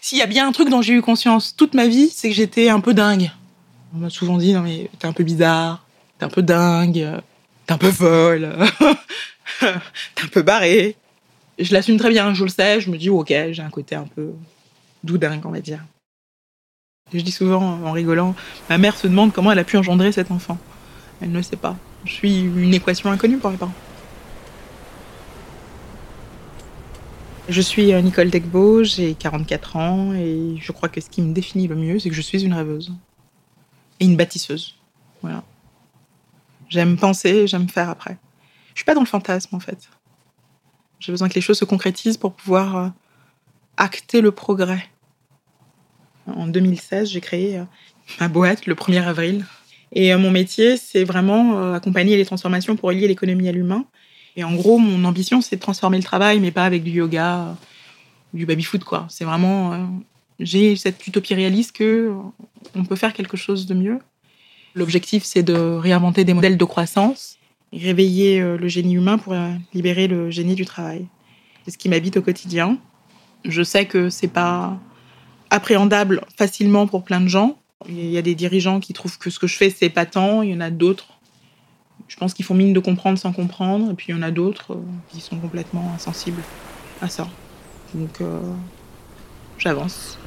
S'il 0.00 0.18
y 0.18 0.22
a 0.22 0.26
bien 0.26 0.48
un 0.48 0.52
truc 0.52 0.68
dont 0.68 0.82
j'ai 0.82 0.94
eu 0.94 1.02
conscience 1.02 1.54
toute 1.56 1.74
ma 1.74 1.86
vie, 1.86 2.10
c'est 2.10 2.28
que 2.28 2.34
j'étais 2.34 2.68
un 2.68 2.80
peu 2.80 2.94
dingue. 2.94 3.30
On 3.94 3.98
m'a 3.98 4.10
souvent 4.10 4.36
dit 4.36 4.52
non 4.52 4.62
mais 4.62 4.90
t'es 4.98 5.06
un 5.06 5.12
peu 5.12 5.22
bizarre, 5.22 5.84
t'es 6.18 6.24
un 6.24 6.28
peu 6.28 6.42
dingue 6.42 7.22
t'es 7.66 7.72
un 7.72 7.78
peu 7.78 7.90
folle, 7.90 8.54
t'es 9.60 10.24
un 10.24 10.28
peu 10.30 10.42
barré. 10.42 10.96
Je 11.58 11.72
l'assume 11.72 11.98
très 11.98 12.10
bien, 12.10 12.34
je 12.34 12.44
le 12.44 12.50
sais, 12.50 12.80
je 12.80 12.90
me 12.90 12.96
dis, 12.96 13.10
ok, 13.10 13.28
j'ai 13.28 13.62
un 13.62 13.70
côté 13.70 13.94
un 13.94 14.06
peu 14.06 14.32
doudingue, 15.04 15.44
on 15.44 15.50
va 15.50 15.60
dire. 15.60 15.84
je 17.12 17.20
dis 17.20 17.30
souvent 17.30 17.62
en 17.84 17.92
rigolant, 17.92 18.34
ma 18.70 18.78
mère 18.78 18.96
se 18.96 19.06
demande 19.06 19.32
comment 19.32 19.52
elle 19.52 19.58
a 19.58 19.64
pu 19.64 19.76
engendrer 19.76 20.12
cet 20.12 20.30
enfant. 20.30 20.58
Elle 21.22 21.30
ne 21.30 21.40
sait 21.40 21.56
pas. 21.56 21.76
Je 22.04 22.12
suis 22.12 22.40
une 22.40 22.74
équation 22.74 23.10
inconnue 23.10 23.38
pour 23.38 23.50
les 23.50 23.56
parents. 23.56 23.72
Je 27.48 27.60
suis 27.60 27.92
euh, 27.92 28.00
Nicole 28.00 28.30
Degbeau, 28.30 28.82
j'ai 28.82 29.14
44 29.14 29.76
ans 29.76 30.14
et 30.14 30.56
je 30.60 30.72
crois 30.72 30.88
que 30.88 31.00
ce 31.00 31.08
qui 31.08 31.22
me 31.22 31.32
définit 31.32 31.68
le 31.68 31.76
mieux, 31.76 31.98
c'est 31.98 32.08
que 32.08 32.14
je 32.14 32.20
suis 32.20 32.42
une 32.44 32.54
rêveuse 32.54 32.92
et 34.00 34.04
une 34.04 34.16
bâtisseuse. 34.16 34.74
Voilà. 35.22 35.44
J'aime 36.68 36.96
penser, 36.96 37.46
j'aime 37.46 37.68
faire 37.68 37.88
après. 37.88 38.18
Je 38.74 38.80
suis 38.80 38.84
pas 38.84 38.94
dans 38.94 39.00
le 39.00 39.06
fantasme 39.06 39.54
en 39.54 39.60
fait. 39.60 39.88
J'ai 40.98 41.12
besoin 41.12 41.28
que 41.28 41.34
les 41.34 41.40
choses 41.40 41.58
se 41.58 41.64
concrétisent 41.64 42.16
pour 42.16 42.32
pouvoir 42.32 42.76
euh, 42.76 42.88
acter 43.76 44.20
le 44.20 44.30
progrès. 44.32 44.88
En 46.26 46.46
2016, 46.46 47.10
j'ai 47.10 47.20
créé 47.20 47.58
euh, 47.58 47.64
ma 48.20 48.28
boîte 48.28 48.66
le 48.66 48.74
1er 48.74 49.02
avril. 49.02 49.44
Et 49.92 50.12
euh, 50.12 50.18
mon 50.18 50.30
métier, 50.30 50.76
c'est 50.76 51.04
vraiment 51.04 51.72
accompagner 51.74 52.16
les 52.16 52.24
transformations 52.24 52.76
pour 52.76 52.88
relier 52.88 53.08
l'économie 53.08 53.48
à 53.48 53.52
l'humain. 53.52 53.84
Et 54.36 54.44
en 54.44 54.54
gros, 54.54 54.78
mon 54.78 55.04
ambition, 55.04 55.40
c'est 55.40 55.56
de 55.56 55.60
transformer 55.60 55.98
le 55.98 56.02
travail, 56.02 56.40
mais 56.40 56.50
pas 56.50 56.64
avec 56.64 56.82
du 56.82 56.90
yoga 56.90 57.56
ou 58.32 58.38
du 58.38 58.46
baby-foot, 58.46 58.82
quoi. 58.82 59.06
C'est 59.10 59.24
vraiment. 59.24 59.88
j'ai 60.40 60.74
cette 60.76 61.06
utopie 61.06 61.34
réaliste 61.34 61.72
que 61.72 62.14
on 62.74 62.84
peut 62.84 62.96
faire 62.96 63.12
quelque 63.12 63.36
chose 63.36 63.66
de 63.66 63.74
mieux. 63.74 63.98
L'objectif, 64.74 65.22
c'est 65.24 65.42
de 65.42 65.52
réinventer 65.52 66.24
des 66.24 66.32
modèles 66.32 66.56
de 66.56 66.64
croissance 66.64 67.38
réveiller 67.72 68.40
euh, 68.40 68.56
le 68.56 68.68
génie 68.68 68.94
humain 68.94 69.18
pour 69.18 69.32
euh, 69.32 69.50
libérer 69.74 70.06
le 70.06 70.30
génie 70.30 70.54
du 70.54 70.64
travail. 70.64 71.06
C'est 71.64 71.70
ce 71.70 71.78
qui 71.78 71.88
m'habite 71.88 72.16
au 72.16 72.22
quotidien. 72.22 72.78
Je 73.44 73.62
sais 73.62 73.86
que 73.86 74.10
c'est 74.10 74.28
pas 74.28 74.78
appréhendable 75.50 76.22
facilement 76.36 76.86
pour 76.86 77.04
plein 77.04 77.20
de 77.20 77.28
gens. 77.28 77.58
Il 77.88 78.10
y 78.10 78.18
a 78.18 78.22
des 78.22 78.34
dirigeants 78.34 78.80
qui 78.80 78.92
trouvent 78.92 79.18
que 79.18 79.30
ce 79.30 79.38
que 79.38 79.46
je 79.46 79.56
fais, 79.56 79.70
c'est 79.70 79.90
tant. 80.10 80.42
Il 80.42 80.50
y 80.50 80.54
en 80.54 80.60
a 80.60 80.70
d'autres. 80.70 81.06
Je 82.08 82.16
pense 82.16 82.34
qu'ils 82.34 82.44
font 82.44 82.54
mine 82.54 82.72
de 82.72 82.80
comprendre 82.80 83.18
sans 83.18 83.32
comprendre. 83.32 83.90
Et 83.90 83.94
puis 83.94 84.06
il 84.08 84.16
y 84.16 84.18
en 84.18 84.22
a 84.22 84.30
d'autres 84.30 84.72
euh, 84.72 84.82
qui 85.10 85.20
sont 85.20 85.38
complètement 85.38 85.92
insensibles 85.94 86.42
à 87.00 87.08
ça. 87.08 87.28
Donc, 87.94 88.22
j'avance. 89.58 90.18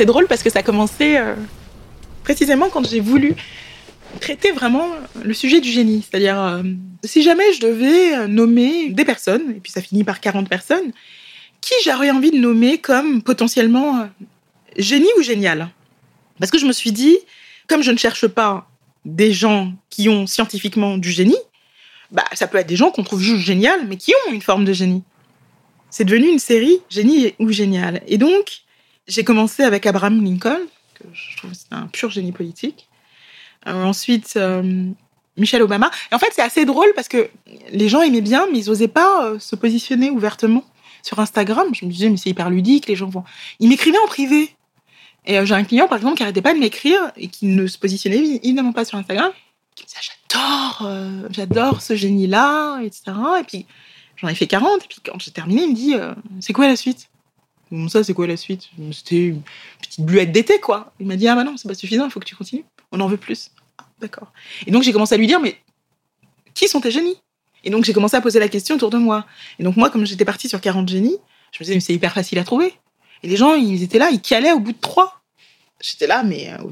c'est 0.00 0.06
drôle 0.06 0.26
parce 0.26 0.42
que 0.42 0.48
ça 0.48 0.60
a 0.60 0.62
commencé 0.62 1.18
euh, 1.18 1.34
précisément 2.24 2.70
quand 2.70 2.88
j'ai 2.88 3.00
voulu 3.00 3.34
traiter 4.18 4.50
vraiment 4.50 4.88
le 5.22 5.34
sujet 5.34 5.60
du 5.60 5.70
génie. 5.70 6.02
C'est-à-dire, 6.02 6.40
euh, 6.40 6.62
si 7.04 7.22
jamais 7.22 7.44
je 7.52 7.60
devais 7.60 8.14
euh, 8.14 8.26
nommer 8.26 8.88
des 8.88 9.04
personnes, 9.04 9.50
et 9.50 9.60
puis 9.60 9.70
ça 9.70 9.82
finit 9.82 10.02
par 10.02 10.20
40 10.20 10.48
personnes, 10.48 10.92
qui 11.60 11.74
j'aurais 11.84 12.10
envie 12.10 12.30
de 12.30 12.38
nommer 12.38 12.78
comme 12.78 13.22
potentiellement 13.22 14.08
génie 14.76 15.08
ou 15.18 15.22
génial 15.22 15.70
Parce 16.38 16.50
que 16.50 16.58
je 16.58 16.66
me 16.66 16.72
suis 16.72 16.92
dit, 16.92 17.18
comme 17.68 17.82
je 17.82 17.90
ne 17.90 17.98
cherche 17.98 18.26
pas 18.26 18.68
des 19.04 19.32
gens 19.32 19.72
qui 19.88 20.08
ont 20.08 20.26
scientifiquement 20.26 20.98
du 20.98 21.10
génie, 21.10 21.38
bah, 22.10 22.24
ça 22.32 22.46
peut 22.46 22.58
être 22.58 22.66
des 22.66 22.76
gens 22.76 22.90
qu'on 22.90 23.04
trouve 23.04 23.20
juste 23.20 23.44
génial, 23.44 23.86
mais 23.86 23.96
qui 23.96 24.12
ont 24.26 24.32
une 24.32 24.42
forme 24.42 24.64
de 24.64 24.72
génie. 24.72 25.02
C'est 25.90 26.04
devenu 26.04 26.28
une 26.28 26.38
série 26.38 26.80
génie 26.88 27.34
ou 27.38 27.50
génial. 27.50 28.02
Et 28.06 28.18
donc, 28.18 28.62
j'ai 29.06 29.24
commencé 29.24 29.62
avec 29.62 29.86
Abraham 29.86 30.24
Lincoln, 30.24 30.60
que 30.94 31.04
je 31.12 31.36
trouve 31.36 31.52
c'est 31.52 31.72
un 31.72 31.86
pur 31.86 32.10
génie 32.10 32.32
politique. 32.32 32.88
Euh, 33.66 33.84
ensuite, 33.84 34.34
euh, 34.36 34.90
Michelle 35.36 35.62
Obama. 35.62 35.90
Et 36.10 36.14
en 36.14 36.18
fait, 36.18 36.30
c'est 36.32 36.42
assez 36.42 36.64
drôle 36.64 36.92
parce 36.94 37.08
que 37.08 37.28
les 37.70 37.88
gens 37.88 38.02
aimaient 38.02 38.20
bien, 38.20 38.46
mais 38.50 38.58
ils 38.60 38.66
n'osaient 38.68 38.88
pas 38.88 39.26
euh, 39.26 39.38
se 39.38 39.56
positionner 39.56 40.10
ouvertement 40.10 40.64
sur 41.02 41.18
Instagram. 41.18 41.74
Je 41.74 41.84
me 41.84 41.90
disais, 41.90 42.08
mais 42.08 42.16
c'est 42.16 42.30
hyper 42.30 42.50
ludique, 42.50 42.86
les 42.86 42.96
gens 42.96 43.08
vont. 43.08 43.24
Ils 43.58 43.68
m'écrivaient 43.68 43.98
en 43.98 44.06
privé. 44.06 44.54
Et 45.26 45.44
j'ai 45.44 45.54
un 45.54 45.64
client, 45.64 45.86
par 45.86 45.98
exemple, 45.98 46.16
qui 46.16 46.22
n'arrêtait 46.22 46.42
pas 46.42 46.54
de 46.54 46.58
m'écrire 46.58 47.12
et 47.16 47.28
qui 47.28 47.46
ne 47.46 47.66
se 47.66 47.78
positionnait 47.78 48.18
évidemment 48.42 48.72
pas 48.72 48.86
sur 48.86 48.96
Instagram, 48.96 49.30
qui 49.74 49.84
me 49.84 49.88
disait, 49.88 50.00
j'adore, 50.00 50.90
j'adore 51.30 51.82
ce 51.82 51.94
génie-là, 51.94 52.80
etc. 52.80 53.12
Et 53.38 53.44
puis, 53.44 53.66
j'en 54.16 54.28
ai 54.28 54.34
fait 54.34 54.46
40. 54.46 54.82
Et 54.82 54.88
puis, 54.88 54.98
quand 55.04 55.20
j'ai 55.20 55.30
terminé, 55.30 55.64
il 55.64 55.70
me 55.70 55.74
dit, 55.74 55.94
c'est 56.40 56.54
quoi 56.54 56.66
la 56.66 56.76
suite? 56.76 57.08
Ça, 57.88 58.02
c'est 58.02 58.14
quoi 58.14 58.26
la 58.26 58.36
suite? 58.36 58.70
C'était 58.92 59.26
une 59.26 59.42
petite 59.80 60.04
bluette 60.04 60.32
d'été, 60.32 60.58
quoi. 60.58 60.92
Il 60.98 61.06
m'a 61.06 61.16
dit, 61.16 61.28
ah 61.28 61.34
bah 61.34 61.44
non, 61.44 61.56
c'est 61.56 61.68
pas 61.68 61.74
suffisant, 61.74 62.06
il 62.06 62.10
faut 62.10 62.18
que 62.18 62.24
tu 62.24 62.34
continues. 62.34 62.64
On 62.90 62.98
en 62.98 63.06
veut 63.06 63.18
plus. 63.18 63.50
Ah, 63.78 63.84
d'accord. 64.00 64.32
Et 64.66 64.70
donc, 64.70 64.82
j'ai 64.82 64.92
commencé 64.92 65.14
à 65.14 65.18
lui 65.18 65.26
dire, 65.26 65.38
mais 65.38 65.56
qui 66.54 66.66
sont 66.66 66.80
tes 66.80 66.90
génies? 66.90 67.18
Et 67.64 67.70
donc, 67.70 67.84
j'ai 67.84 67.92
commencé 67.92 68.16
à 68.16 68.20
poser 68.20 68.38
la 68.38 68.48
question 68.48 68.74
autour 68.76 68.90
de 68.90 68.98
moi. 68.98 69.26
Et 69.58 69.62
donc, 69.62 69.76
moi, 69.76 69.90
comme 69.90 70.06
j'étais 70.06 70.24
partie 70.24 70.48
sur 70.48 70.60
40 70.60 70.88
génies, 70.88 71.16
je 71.52 71.58
me 71.58 71.64
disais, 71.64 71.74
mais 71.74 71.80
c'est 71.80 71.94
hyper 71.94 72.12
facile 72.12 72.38
à 72.38 72.44
trouver. 72.44 72.74
Et 73.22 73.28
les 73.28 73.36
gens, 73.36 73.54
ils 73.54 73.82
étaient 73.82 73.98
là, 73.98 74.08
ils 74.10 74.20
calaient 74.20 74.52
au 74.52 74.60
bout 74.60 74.72
de 74.72 74.80
trois. 74.80 75.20
J'étais 75.80 76.06
là, 76.06 76.22
mais 76.22 76.52
euh, 76.52 76.62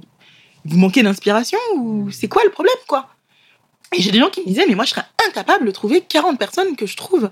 vous 0.64 0.78
manquez 0.78 1.02
d'inspiration 1.02 1.58
ou 1.76 2.10
c'est 2.10 2.28
quoi 2.28 2.42
le 2.44 2.50
problème, 2.50 2.74
quoi? 2.86 3.08
Et 3.94 4.02
j'ai 4.02 4.10
des 4.10 4.18
gens 4.18 4.30
qui 4.30 4.40
me 4.40 4.46
disaient, 4.46 4.66
mais 4.68 4.74
moi, 4.74 4.84
je 4.84 4.90
serais 4.90 5.06
incapable 5.28 5.66
de 5.66 5.70
trouver 5.70 6.00
40 6.02 6.38
personnes 6.38 6.76
que 6.76 6.86
je 6.86 6.96
trouve 6.96 7.30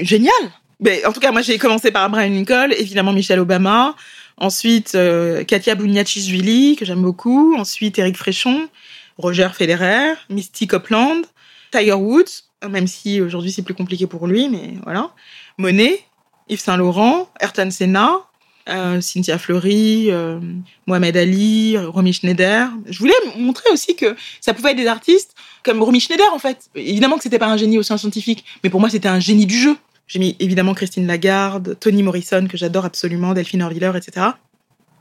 géniales 0.00 0.50
ben, 0.80 1.00
en 1.06 1.12
tout 1.12 1.20
cas, 1.20 1.32
moi, 1.32 1.40
j'ai 1.40 1.58
commencé 1.58 1.90
par 1.90 2.02
Abraham 2.02 2.32
Lincoln, 2.32 2.70
évidemment 2.76 3.12
Michelle 3.12 3.40
Obama, 3.40 3.94
ensuite 4.36 4.94
euh, 4.94 5.44
Katia 5.44 5.74
Bouniatichvili, 5.74 6.76
que 6.76 6.84
j'aime 6.84 7.02
beaucoup, 7.02 7.56
ensuite 7.56 7.98
Eric 7.98 8.16
Fréchon, 8.16 8.68
Roger 9.16 9.48
Federer, 9.54 10.14
Misty 10.28 10.66
Copeland, 10.66 11.22
Tiger 11.70 11.94
Woods, 11.94 12.44
même 12.68 12.86
si 12.86 13.20
aujourd'hui 13.20 13.52
c'est 13.52 13.62
plus 13.62 13.74
compliqué 13.74 14.06
pour 14.06 14.26
lui, 14.26 14.48
mais 14.48 14.74
voilà, 14.82 15.10
Monet, 15.58 16.00
Yves 16.48 16.60
Saint 16.60 16.76
Laurent, 16.76 17.28
Ayrton 17.40 17.70
Senna, 17.70 18.20
euh, 18.68 19.00
Cynthia 19.00 19.38
Fleury, 19.38 20.10
euh, 20.10 20.40
Mohamed 20.86 21.16
Ali, 21.16 21.76
Romy 21.78 22.12
Schneider. 22.12 22.70
Je 22.86 22.98
voulais 22.98 23.14
montrer 23.36 23.70
aussi 23.72 23.94
que 23.94 24.16
ça 24.40 24.54
pouvait 24.54 24.70
être 24.70 24.76
des 24.76 24.86
artistes 24.86 25.34
comme 25.62 25.82
Romy 25.82 26.00
Schneider 26.00 26.26
en 26.32 26.38
fait. 26.38 26.70
Évidemment 26.74 27.16
que 27.16 27.22
c'était 27.22 27.38
pas 27.38 27.48
un 27.48 27.56
génie 27.56 27.78
au 27.78 27.82
sens 27.82 28.00
scientifique, 28.00 28.44
mais 28.62 28.70
pour 28.70 28.80
moi 28.80 28.88
c'était 28.88 29.08
un 29.08 29.20
génie 29.20 29.46
du 29.46 29.58
jeu. 29.58 29.76
J'ai 30.06 30.18
mis 30.18 30.36
évidemment 30.38 30.74
Christine 30.74 31.06
Lagarde, 31.06 31.78
Toni 31.80 32.02
Morrison, 32.02 32.46
que 32.46 32.56
j'adore 32.56 32.84
absolument, 32.84 33.32
Delphine 33.32 33.62
Orviller, 33.62 33.92
etc. 33.96 34.26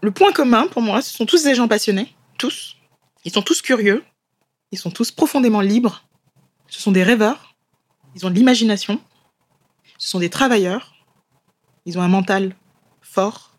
Le 0.02 0.12
point 0.12 0.32
commun 0.32 0.67
pour 0.67 0.82
moi, 0.82 1.02
ce 1.02 1.13
sont 1.13 1.26
tous 1.26 1.43
des 1.43 1.56
gens 1.56 1.67
passionnés, 1.67 2.13
tous. 2.38 2.76
Ils 3.26 3.32
sont 3.32 3.41
tous 3.41 3.62
curieux. 3.62 4.04
Ils 4.71 4.80
sont 4.80 4.91
tous 4.91 5.12
profondément 5.12 5.62
libres. 5.62 6.04
Ce 6.67 6.82
sont 6.82 6.91
des 6.91 7.04
rêveurs. 7.04 7.53
Ils 8.15 8.26
ont 8.26 8.30
de 8.30 8.36
l'imagination. 8.36 8.99
Ce 9.97 10.10
sont 10.10 10.19
des 10.19 10.30
travailleurs. 10.30 10.93
Ils 11.86 11.97
ont 11.97 12.02
un 12.02 12.08
mental 12.08 12.56
fort. 13.02 13.52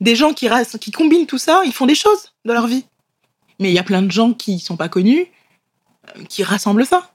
Des 0.00 0.16
gens 0.16 0.32
qui, 0.32 0.48
qui 0.80 0.90
combinent 0.90 1.26
tout 1.26 1.38
ça, 1.38 1.62
ils 1.64 1.72
font 1.72 1.86
des 1.86 1.94
choses 1.94 2.32
dans 2.44 2.54
leur 2.54 2.66
vie. 2.66 2.84
Mais 3.60 3.70
il 3.70 3.74
y 3.74 3.78
a 3.78 3.84
plein 3.84 4.02
de 4.02 4.10
gens 4.10 4.32
qui 4.32 4.54
ne 4.54 4.60
sont 4.60 4.76
pas 4.76 4.88
connus, 4.88 5.26
euh, 6.16 6.24
qui 6.28 6.42
rassemblent 6.42 6.86
ça. 6.86 7.12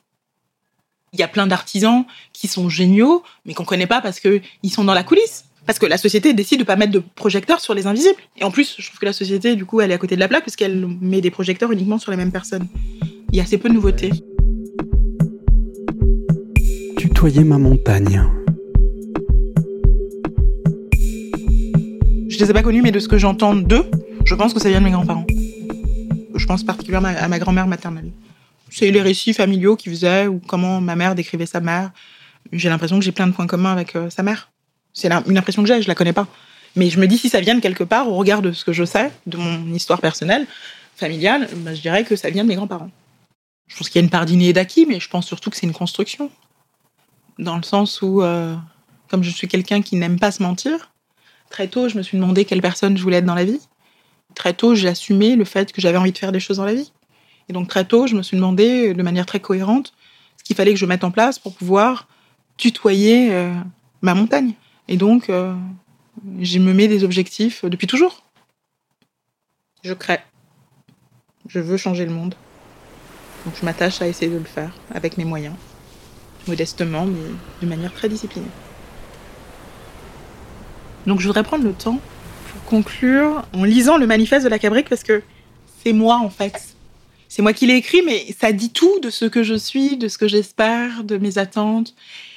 Il 1.13 1.19
y 1.19 1.23
a 1.23 1.27
plein 1.27 1.47
d'artisans 1.47 2.05
qui 2.33 2.47
sont 2.47 2.69
géniaux, 2.69 3.23
mais 3.45 3.53
qu'on 3.53 3.63
ne 3.63 3.67
connaît 3.67 3.87
pas 3.87 4.01
parce 4.01 4.19
qu'ils 4.19 4.71
sont 4.71 4.83
dans 4.83 4.93
la 4.93 5.03
coulisse. 5.03 5.45
Parce 5.65 5.79
que 5.79 5.85
la 5.85 5.97
société 5.97 6.33
décide 6.33 6.59
de 6.59 6.63
pas 6.63 6.77
mettre 6.77 6.93
de 6.93 6.99
projecteurs 6.99 7.59
sur 7.59 7.73
les 7.73 7.87
invisibles. 7.87 8.19
Et 8.37 8.45
en 8.45 8.51
plus, 8.51 8.75
je 8.77 8.87
trouve 8.87 8.99
que 8.99 9.05
la 9.05 9.13
société, 9.13 9.55
du 9.57 9.65
coup, 9.65 9.81
elle 9.81 9.91
est 9.91 9.95
à 9.95 9.97
côté 9.97 10.15
de 10.15 10.21
la 10.21 10.29
plaque 10.29 10.45
parce 10.45 10.55
qu'elle 10.55 10.87
met 10.87 11.19
des 11.19 11.31
projecteurs 11.31 11.71
uniquement 11.71 11.97
sur 11.97 12.11
les 12.11 12.17
mêmes 12.17 12.31
personnes. 12.31 12.67
Il 13.31 13.35
y 13.35 13.41
a 13.41 13.43
assez 13.43 13.57
peu 13.57 13.67
de 13.67 13.73
nouveautés. 13.73 14.11
Tutoyer 17.17 17.43
ma 17.43 17.57
montagne. 17.57 18.21
Je 22.29 22.37
les 22.37 22.51
ai 22.51 22.53
pas 22.53 22.61
connus, 22.61 22.83
mais 22.83 22.91
de 22.91 22.99
ce 22.99 23.07
que 23.07 23.17
j'entends 23.17 23.55
d'eux, 23.55 23.89
je 24.23 24.35
pense 24.35 24.53
que 24.53 24.59
ça 24.59 24.69
vient 24.69 24.77
de 24.81 24.85
mes 24.85 24.91
grands-parents. 24.91 25.25
Je 26.35 26.45
pense 26.45 26.63
particulièrement 26.63 27.07
à 27.07 27.27
ma 27.27 27.39
grand-mère 27.39 27.65
maternelle. 27.65 28.11
C'est 28.69 28.91
les 28.91 29.01
récits 29.01 29.33
familiaux 29.33 29.75
qu'ils 29.75 29.93
faisaient 29.93 30.27
ou 30.27 30.39
comment 30.47 30.79
ma 30.79 30.95
mère 30.95 31.15
décrivait 31.15 31.47
sa 31.47 31.59
mère. 31.59 31.89
J'ai 32.51 32.69
l'impression 32.69 32.99
que 32.99 33.03
j'ai 33.03 33.11
plein 33.11 33.25
de 33.25 33.33
points 33.33 33.47
communs 33.47 33.71
avec 33.71 33.95
euh, 33.95 34.11
sa 34.11 34.21
mère. 34.21 34.51
C'est 34.93 35.11
une 35.11 35.39
impression 35.39 35.63
que 35.63 35.67
j'ai, 35.67 35.81
je 35.81 35.87
la 35.87 35.95
connais 35.95 36.13
pas. 36.13 36.27
Mais 36.75 36.91
je 36.91 36.99
me 36.99 37.07
dis 37.07 37.17
si 37.17 37.29
ça 37.29 37.41
vient 37.41 37.55
de 37.55 37.61
quelque 37.61 37.83
part, 37.83 38.07
au 38.07 38.15
regard 38.15 38.43
de 38.43 38.51
ce 38.51 38.63
que 38.63 38.73
je 38.73 38.83
sais, 38.83 39.11
de 39.25 39.37
mon 39.37 39.73
histoire 39.73 40.01
personnelle, 40.01 40.45
familiale, 40.95 41.49
ben, 41.51 41.73
je 41.73 41.81
dirais 41.81 42.03
que 42.03 42.15
ça 42.15 42.29
vient 42.29 42.43
de 42.43 42.49
mes 42.49 42.55
grands-parents. 42.55 42.91
Je 43.65 43.75
pense 43.75 43.89
qu'il 43.89 43.99
y 43.99 44.03
a 44.03 44.05
une 44.05 44.11
part 44.11 44.27
d'inné 44.27 44.53
d'acquis, 44.53 44.85
mais 44.85 44.99
je 44.99 45.09
pense 45.09 45.25
surtout 45.25 45.49
que 45.49 45.57
c'est 45.57 45.65
une 45.65 45.73
construction. 45.73 46.29
Dans 47.39 47.55
le 47.55 47.63
sens 47.63 48.01
où, 48.01 48.21
euh, 48.21 48.55
comme 49.09 49.23
je 49.23 49.29
suis 49.29 49.47
quelqu'un 49.47 49.81
qui 49.81 49.95
n'aime 49.95 50.19
pas 50.19 50.31
se 50.31 50.41
mentir, 50.41 50.91
très 51.49 51.67
tôt, 51.67 51.89
je 51.89 51.97
me 51.97 52.03
suis 52.03 52.17
demandé 52.17 52.45
quelle 52.45 52.61
personne 52.61 52.97
je 52.97 53.03
voulais 53.03 53.17
être 53.17 53.25
dans 53.25 53.35
la 53.35 53.45
vie. 53.45 53.61
Très 54.35 54.53
tôt, 54.53 54.75
j'ai 54.75 54.87
assumé 54.87 55.35
le 55.35 55.45
fait 55.45 55.71
que 55.71 55.81
j'avais 55.81 55.97
envie 55.97 56.11
de 56.11 56.17
faire 56.17 56.31
des 56.31 56.39
choses 56.39 56.57
dans 56.57 56.65
la 56.65 56.73
vie. 56.73 56.91
Et 57.49 57.53
donc 57.53 57.67
très 57.67 57.85
tôt, 57.85 58.07
je 58.07 58.15
me 58.15 58.21
suis 58.21 58.35
demandé 58.37 58.93
de 58.93 59.03
manière 59.03 59.25
très 59.25 59.39
cohérente 59.39 59.93
ce 60.37 60.43
qu'il 60.43 60.55
fallait 60.55 60.73
que 60.73 60.79
je 60.79 60.85
mette 60.85 61.03
en 61.03 61.11
place 61.11 61.39
pour 61.39 61.53
pouvoir 61.53 62.07
tutoyer 62.57 63.33
euh, 63.33 63.53
ma 64.01 64.13
montagne. 64.13 64.53
Et 64.87 64.97
donc, 64.97 65.29
euh, 65.29 65.53
je 66.41 66.59
me 66.59 66.73
mets 66.73 66.87
des 66.87 67.03
objectifs 67.03 67.65
depuis 67.65 67.87
toujours. 67.87 68.23
Je 69.83 69.93
crée. 69.93 70.19
Je 71.47 71.59
veux 71.59 71.77
changer 71.77 72.05
le 72.05 72.11
monde. 72.11 72.35
Donc 73.45 73.55
je 73.59 73.63
m'attache 73.63 74.01
à 74.01 74.07
essayer 74.07 74.31
de 74.31 74.37
le 74.37 74.43
faire 74.43 74.73
avec 74.93 75.17
mes 75.17 75.25
moyens. 75.25 75.55
Modestement, 76.47 77.05
mais 77.05 77.19
de 77.61 77.67
manière 77.67 77.93
très 77.93 78.09
disciplinée. 78.09 78.47
Donc 81.05 81.19
je 81.19 81.27
voudrais 81.27 81.43
prendre 81.43 81.63
le 81.63 81.73
temps 81.73 81.99
pour 82.51 82.63
conclure 82.65 83.43
en 83.53 83.63
lisant 83.63 83.97
le 83.97 84.07
manifeste 84.07 84.43
de 84.43 84.49
la 84.49 84.59
Cabrique 84.59 84.89
parce 84.89 85.03
que 85.03 85.21
c'est 85.83 85.93
moi 85.93 86.17
en 86.17 86.29
fait 86.29 86.75
c'est 87.29 87.41
moi 87.41 87.53
qui 87.53 87.67
l'ai 87.67 87.75
écrit, 87.75 88.01
mais 88.03 88.25
ça 88.39 88.51
dit 88.51 88.69
tout 88.69 88.99
de 88.99 89.09
ce 89.09 89.25
que 89.25 89.43
je 89.43 89.55
suis, 89.55 89.97
de 89.97 90.07
ce 90.07 90.17
que 90.17 90.27
j'espère, 90.27 91.03
de 91.03 91.17
mes 91.17 91.37
attentes. 91.37 91.93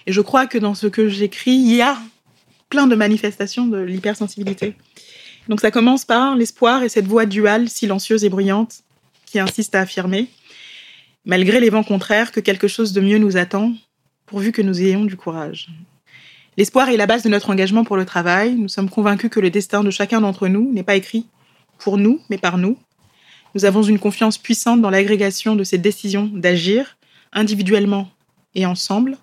Et 0.06 0.12
je 0.12 0.20
crois 0.20 0.46
que 0.46 0.58
dans 0.58 0.74
ce 0.74 0.86
que 0.86 1.08
j'écris, 1.08 1.52
il 1.52 1.74
y 1.74 1.80
a 1.80 1.96
plein 2.68 2.86
de 2.86 2.94
manifestations 2.94 3.66
de 3.66 3.78
l'hypersensibilité. 3.78 4.74
Donc 5.48 5.60
ça 5.60 5.70
commence 5.70 6.04
par 6.04 6.36
l'espoir 6.36 6.82
et 6.82 6.88
cette 6.88 7.06
voix 7.06 7.26
duale, 7.26 7.68
silencieuse 7.68 8.24
et 8.24 8.28
bruyante, 8.28 8.82
qui 9.26 9.38
insiste 9.38 9.74
à 9.74 9.80
affirmer, 9.80 10.28
malgré 11.24 11.60
les 11.60 11.70
vents 11.70 11.84
contraires, 11.84 12.32
que 12.32 12.40
quelque 12.40 12.68
chose 12.68 12.92
de 12.92 13.00
mieux 13.00 13.18
nous 13.18 13.36
attend, 13.36 13.72
pourvu 14.30 14.52
que 14.52 14.62
nous 14.62 14.80
ayons 14.80 15.04
du 15.04 15.16
courage. 15.16 15.66
L'espoir 16.56 16.88
est 16.88 16.96
la 16.96 17.06
base 17.08 17.24
de 17.24 17.28
notre 17.28 17.50
engagement 17.50 17.82
pour 17.82 17.96
le 17.96 18.04
travail. 18.04 18.54
Nous 18.54 18.68
sommes 18.68 18.88
convaincus 18.88 19.28
que 19.28 19.40
le 19.40 19.50
destin 19.50 19.82
de 19.82 19.90
chacun 19.90 20.20
d'entre 20.20 20.46
nous 20.46 20.72
n'est 20.72 20.84
pas 20.84 20.94
écrit 20.94 21.26
pour 21.78 21.98
nous, 21.98 22.20
mais 22.30 22.38
par 22.38 22.56
nous, 22.56 22.78
nous 23.56 23.64
avons 23.64 23.82
une 23.82 23.98
confiance 23.98 24.38
puissante 24.38 24.80
dans 24.80 24.90
l'agrégation 24.90 25.56
de 25.56 25.64
ces 25.64 25.78
décisions 25.78 26.30
d'agir, 26.32 26.96
individuellement 27.32 28.08
et 28.54 28.66
ensemble, 28.66 29.18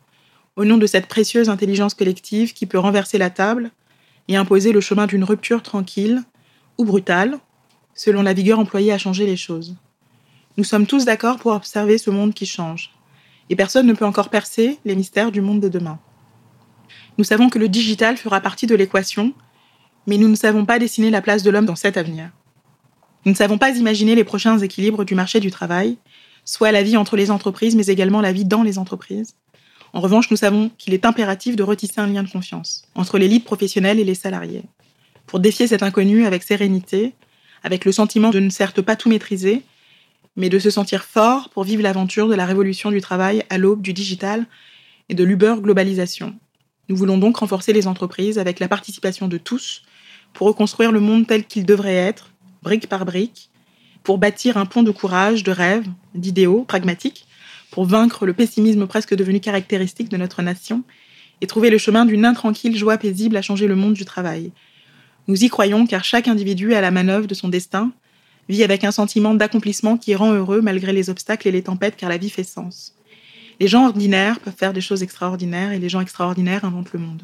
au 0.58 0.66
nom 0.66 0.76
de 0.76 0.88
cette 0.88 1.08
précieuse 1.08 1.48
intelligence 1.48 1.94
collective 1.94 2.54
qui 2.54 2.66
peut 2.66 2.78
renverser 2.78 3.18
la 3.18 3.30
table 3.30 3.72
et 4.28 4.36
imposer 4.36 4.74
le 4.74 4.82
chemin 4.82 5.08
d'une 5.08 5.24
rupture 5.24 5.64
tranquille 5.64 6.22
ou 6.78 6.84
brutale, 6.84 7.40
selon 7.96 8.24
la 8.24 8.34
vigueur 8.34 8.60
employée 8.60 8.92
à 8.92 8.98
changer 8.98 9.26
les 9.26 9.38
choses. 9.38 9.74
Nous 10.58 10.66
sommes 10.66 10.86
tous 10.86 11.06
d'accord 11.06 11.38
pour 11.38 11.54
observer 11.54 11.98
ce 11.98 12.10
monde 12.10 12.34
qui 12.34 12.46
change, 12.46 12.92
et 13.50 13.56
personne 13.56 13.88
ne 13.88 13.94
peut 13.94 14.06
encore 14.06 14.30
percer 14.30 14.80
les 14.86 14.96
mystères 14.96 15.32
du 15.32 15.42
monde 15.42 15.60
de 15.60 15.70
demain. 15.70 16.00
Nous 17.18 17.24
savons 17.24 17.50
que 17.50 17.60
le 17.60 17.70
digital 17.70 18.18
fera 18.18 18.42
partie 18.42 18.68
de 18.68 18.76
l'équation, 18.76 19.34
mais 20.06 20.18
nous 20.18 20.28
ne 20.28 20.36
savons 20.36 20.66
pas 20.66 20.80
dessiner 20.80 21.10
la 21.10 21.22
place 21.22 21.44
de 21.44 21.50
l'homme 21.50 21.66
dans 21.66 21.76
cet 21.76 21.98
avenir. 21.98 22.30
Nous 23.26 23.32
ne 23.32 23.38
savons 23.38 23.58
pas 23.58 23.76
imaginer 23.76 24.16
les 24.16 24.24
prochains 24.24 24.58
équilibres 24.60 25.04
du 25.04 25.16
marché 25.16 25.40
du 25.40 25.52
travail, 25.52 25.98
soit 26.46 26.72
la 26.72 26.84
vie 26.84 26.96
entre 26.96 27.18
les 27.18 27.30
entreprises, 27.32 27.76
mais 27.76 27.88
également 27.88 28.22
la 28.22 28.32
vie 28.32 28.46
dans 28.46 28.64
les 28.64 28.78
entreprises. 28.78 29.36
En 29.94 30.00
revanche, 30.00 30.30
nous 30.32 30.38
savons 30.38 30.72
qu'il 30.78 30.94
est 30.94 31.06
impératif 31.06 31.56
de 31.56 31.64
retisser 31.64 32.00
un 32.00 32.08
lien 32.08 32.24
de 32.24 32.30
confiance 32.30 32.84
entre 32.96 33.18
l'élite 33.18 33.46
professionnelle 33.46 34.00
et 34.00 34.04
les 34.04 34.16
salariés. 34.16 34.64
Pour 35.26 35.40
défier 35.40 35.68
cet 35.68 35.84
inconnu 35.84 36.26
avec 36.26 36.44
sérénité, 36.44 37.14
avec 37.64 37.84
le 37.84 37.92
sentiment 37.92 38.30
de 38.30 38.40
ne 38.40 38.50
certes 38.50 38.82
pas 38.82 38.96
tout 38.96 39.10
maîtriser, 39.10 39.64
mais 40.38 40.50
de 40.50 40.60
se 40.60 40.70
sentir 40.70 41.04
fort 41.04 41.50
pour 41.50 41.64
vivre 41.64 41.82
l'aventure 41.82 42.30
de 42.30 42.36
la 42.36 42.46
révolution 42.46 42.92
du 42.92 43.02
travail 43.02 43.44
à 43.50 43.58
l'aube 43.58 43.82
du 43.82 43.92
digital 43.92 44.46
et 45.10 45.16
de 45.16 45.24
l'Uber 45.24 45.56
globalisation. 45.60 46.36
Nous 46.90 46.96
voulons 46.96 47.18
donc 47.18 47.38
renforcer 47.38 47.74
les 47.74 47.88
entreprises 47.88 48.38
avec 48.38 48.60
la 48.60 48.70
participation 48.70 49.28
de 49.28 49.38
tous 49.38 49.82
pour 50.34 50.48
reconstruire 50.48 50.92
le 50.92 51.00
monde 51.00 51.28
tel 51.28 51.46
qu'il 51.46 51.66
devrait 51.66 51.96
être, 51.96 52.32
brique 52.62 52.88
par 52.88 53.04
brique, 53.04 53.50
pour 54.04 54.20
bâtir 54.20 54.58
un 54.58 54.66
pont 54.66 54.84
de 54.84 54.92
courage, 54.92 55.44
de 55.44 55.52
rêves, 55.52 55.88
d'idéaux 56.14 56.64
pragmatiques, 56.64 57.28
pour 57.72 57.86
vaincre 57.86 58.26
le 58.26 58.34
pessimisme 58.34 58.88
presque 58.88 59.16
devenu 59.16 59.40
caractéristique 59.40 60.10
de 60.10 60.18
notre 60.18 60.42
nation 60.42 60.84
et 61.42 61.48
trouver 61.48 61.70
le 61.70 61.78
chemin 61.78 62.06
d'une 62.06 62.26
intranquille 62.26 62.78
joie 62.78 62.98
paisible 62.98 63.38
à 63.38 63.42
changer 63.42 63.68
le 63.68 63.76
monde 63.76 63.94
du 63.94 64.06
travail. 64.06 64.52
Nous 65.28 65.44
y 65.44 65.50
croyons 65.50 65.86
car 65.86 66.04
chaque 66.06 66.28
individu 66.28 66.74
à 66.74 66.82
la 66.82 66.92
manœuvre 66.92 67.28
de 67.28 67.34
son 67.34 67.50
destin, 67.50 67.92
vit 68.50 68.64
avec 68.64 68.84
un 68.84 68.92
sentiment 68.92 69.34
d'accomplissement 69.34 69.98
qui 69.98 70.16
rend 70.16 70.34
heureux 70.34 70.62
malgré 70.62 70.94
les 70.94 71.10
obstacles 71.10 71.48
et 71.48 71.52
les 71.52 71.64
tempêtes 71.64 71.96
car 71.98 72.10
la 72.10 72.18
vie 72.18 72.30
fait 72.30 72.44
sens. 72.44 72.94
Les 73.60 73.68
gens 73.68 73.86
ordinaires 73.86 74.40
peuvent 74.40 74.56
faire 74.56 74.74
des 74.74 74.82
choses 74.82 75.04
extraordinaires 75.04 75.72
et 75.72 75.80
les 75.80 75.90
gens 75.90 76.02
extraordinaires 76.02 76.64
inventent 76.64 76.94
le 76.94 77.00
monde. 77.00 77.24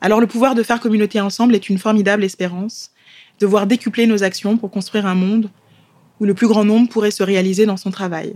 Alors 0.00 0.20
le 0.20 0.26
pouvoir 0.26 0.54
de 0.54 0.62
faire 0.62 0.80
communauté 0.80 1.20
ensemble 1.20 1.54
est 1.54 1.68
une 1.68 1.78
formidable 1.78 2.24
espérance, 2.24 2.90
devoir 3.38 3.66
décupler 3.66 4.06
nos 4.06 4.24
actions 4.24 4.56
pour 4.56 4.70
construire 4.70 5.06
un 5.06 5.14
monde 5.14 5.48
où 6.20 6.24
le 6.24 6.34
plus 6.34 6.48
grand 6.48 6.64
nombre 6.64 6.88
pourrait 6.88 7.12
se 7.12 7.22
réaliser 7.22 7.66
dans 7.66 7.76
son 7.76 7.90
travail. 7.90 8.34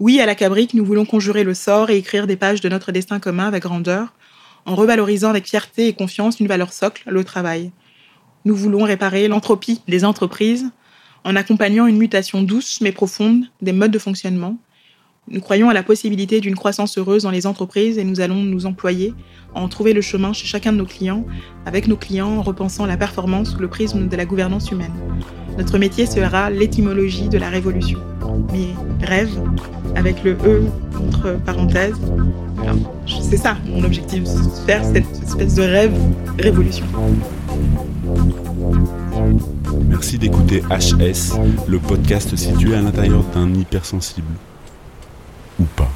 Oui, 0.00 0.20
à 0.20 0.26
la 0.26 0.34
Cabrique, 0.34 0.74
nous 0.74 0.84
voulons 0.84 1.04
conjurer 1.04 1.44
le 1.44 1.54
sort 1.54 1.90
et 1.90 1.96
écrire 1.96 2.26
des 2.26 2.36
pages 2.36 2.60
de 2.60 2.68
notre 2.68 2.90
destin 2.90 3.20
commun 3.20 3.46
avec 3.46 3.62
grandeur, 3.62 4.12
en 4.66 4.74
revalorisant 4.74 5.30
avec 5.30 5.46
fierté 5.46 5.86
et 5.86 5.92
confiance 5.92 6.40
une 6.40 6.48
valeur 6.48 6.72
socle, 6.72 7.04
le 7.06 7.22
travail. 7.22 7.70
Nous 8.44 8.56
voulons 8.56 8.82
réparer 8.82 9.28
l'entropie 9.28 9.80
des 9.86 10.04
entreprises 10.04 10.70
en 11.24 11.36
accompagnant 11.36 11.86
une 11.86 11.98
mutation 11.98 12.42
douce 12.42 12.80
mais 12.80 12.92
profonde 12.92 13.44
des 13.60 13.72
modes 13.72 13.90
de 13.90 13.98
fonctionnement, 13.98 14.58
nous 15.28 15.40
croyons 15.40 15.68
à 15.68 15.74
la 15.74 15.84
possibilité 15.84 16.40
d'une 16.40 16.56
croissance 16.56 16.98
heureuse 16.98 17.22
dans 17.22 17.30
les 17.30 17.46
entreprises 17.46 17.96
et 17.96 18.04
nous 18.04 18.20
allons 18.20 18.42
nous 18.42 18.66
employer 18.66 19.14
à 19.54 19.60
en 19.60 19.68
trouver 19.68 19.92
le 19.92 20.00
chemin 20.00 20.32
chez 20.32 20.46
chacun 20.46 20.72
de 20.72 20.78
nos 20.78 20.84
clients, 20.84 21.24
avec 21.64 21.86
nos 21.86 21.96
clients 21.96 22.38
en 22.38 22.42
repensant 22.42 22.86
la 22.86 22.96
performance 22.96 23.52
sous 23.52 23.60
le 23.60 23.68
prisme 23.68 24.08
de 24.08 24.16
la 24.16 24.24
gouvernance 24.24 24.70
humaine. 24.72 24.92
Notre 25.56 25.78
métier 25.78 26.06
sera 26.06 26.50
l'étymologie 26.50 27.28
de 27.28 27.38
la 27.38 27.50
révolution. 27.50 28.00
Mes 28.52 28.74
rêves, 29.06 29.40
avec 29.94 30.24
le 30.24 30.32
E 30.44 30.64
entre 30.98 31.38
parenthèses. 31.44 32.00
C'est 33.30 33.36
ça 33.36 33.56
mon 33.66 33.84
objectif, 33.84 34.24
faire 34.66 34.84
cette 34.84 35.04
espèce 35.22 35.54
de 35.54 35.62
rêve 35.62 35.94
révolution. 36.38 36.86
Merci 40.02 40.18
d'écouter 40.18 40.62
HS, 40.62 41.38
le 41.68 41.78
podcast 41.78 42.34
situé 42.34 42.74
à 42.74 42.82
l'intérieur 42.82 43.22
d'un 43.32 43.54
hypersensible. 43.54 44.32
Ou 45.60 45.64
pas. 45.76 45.91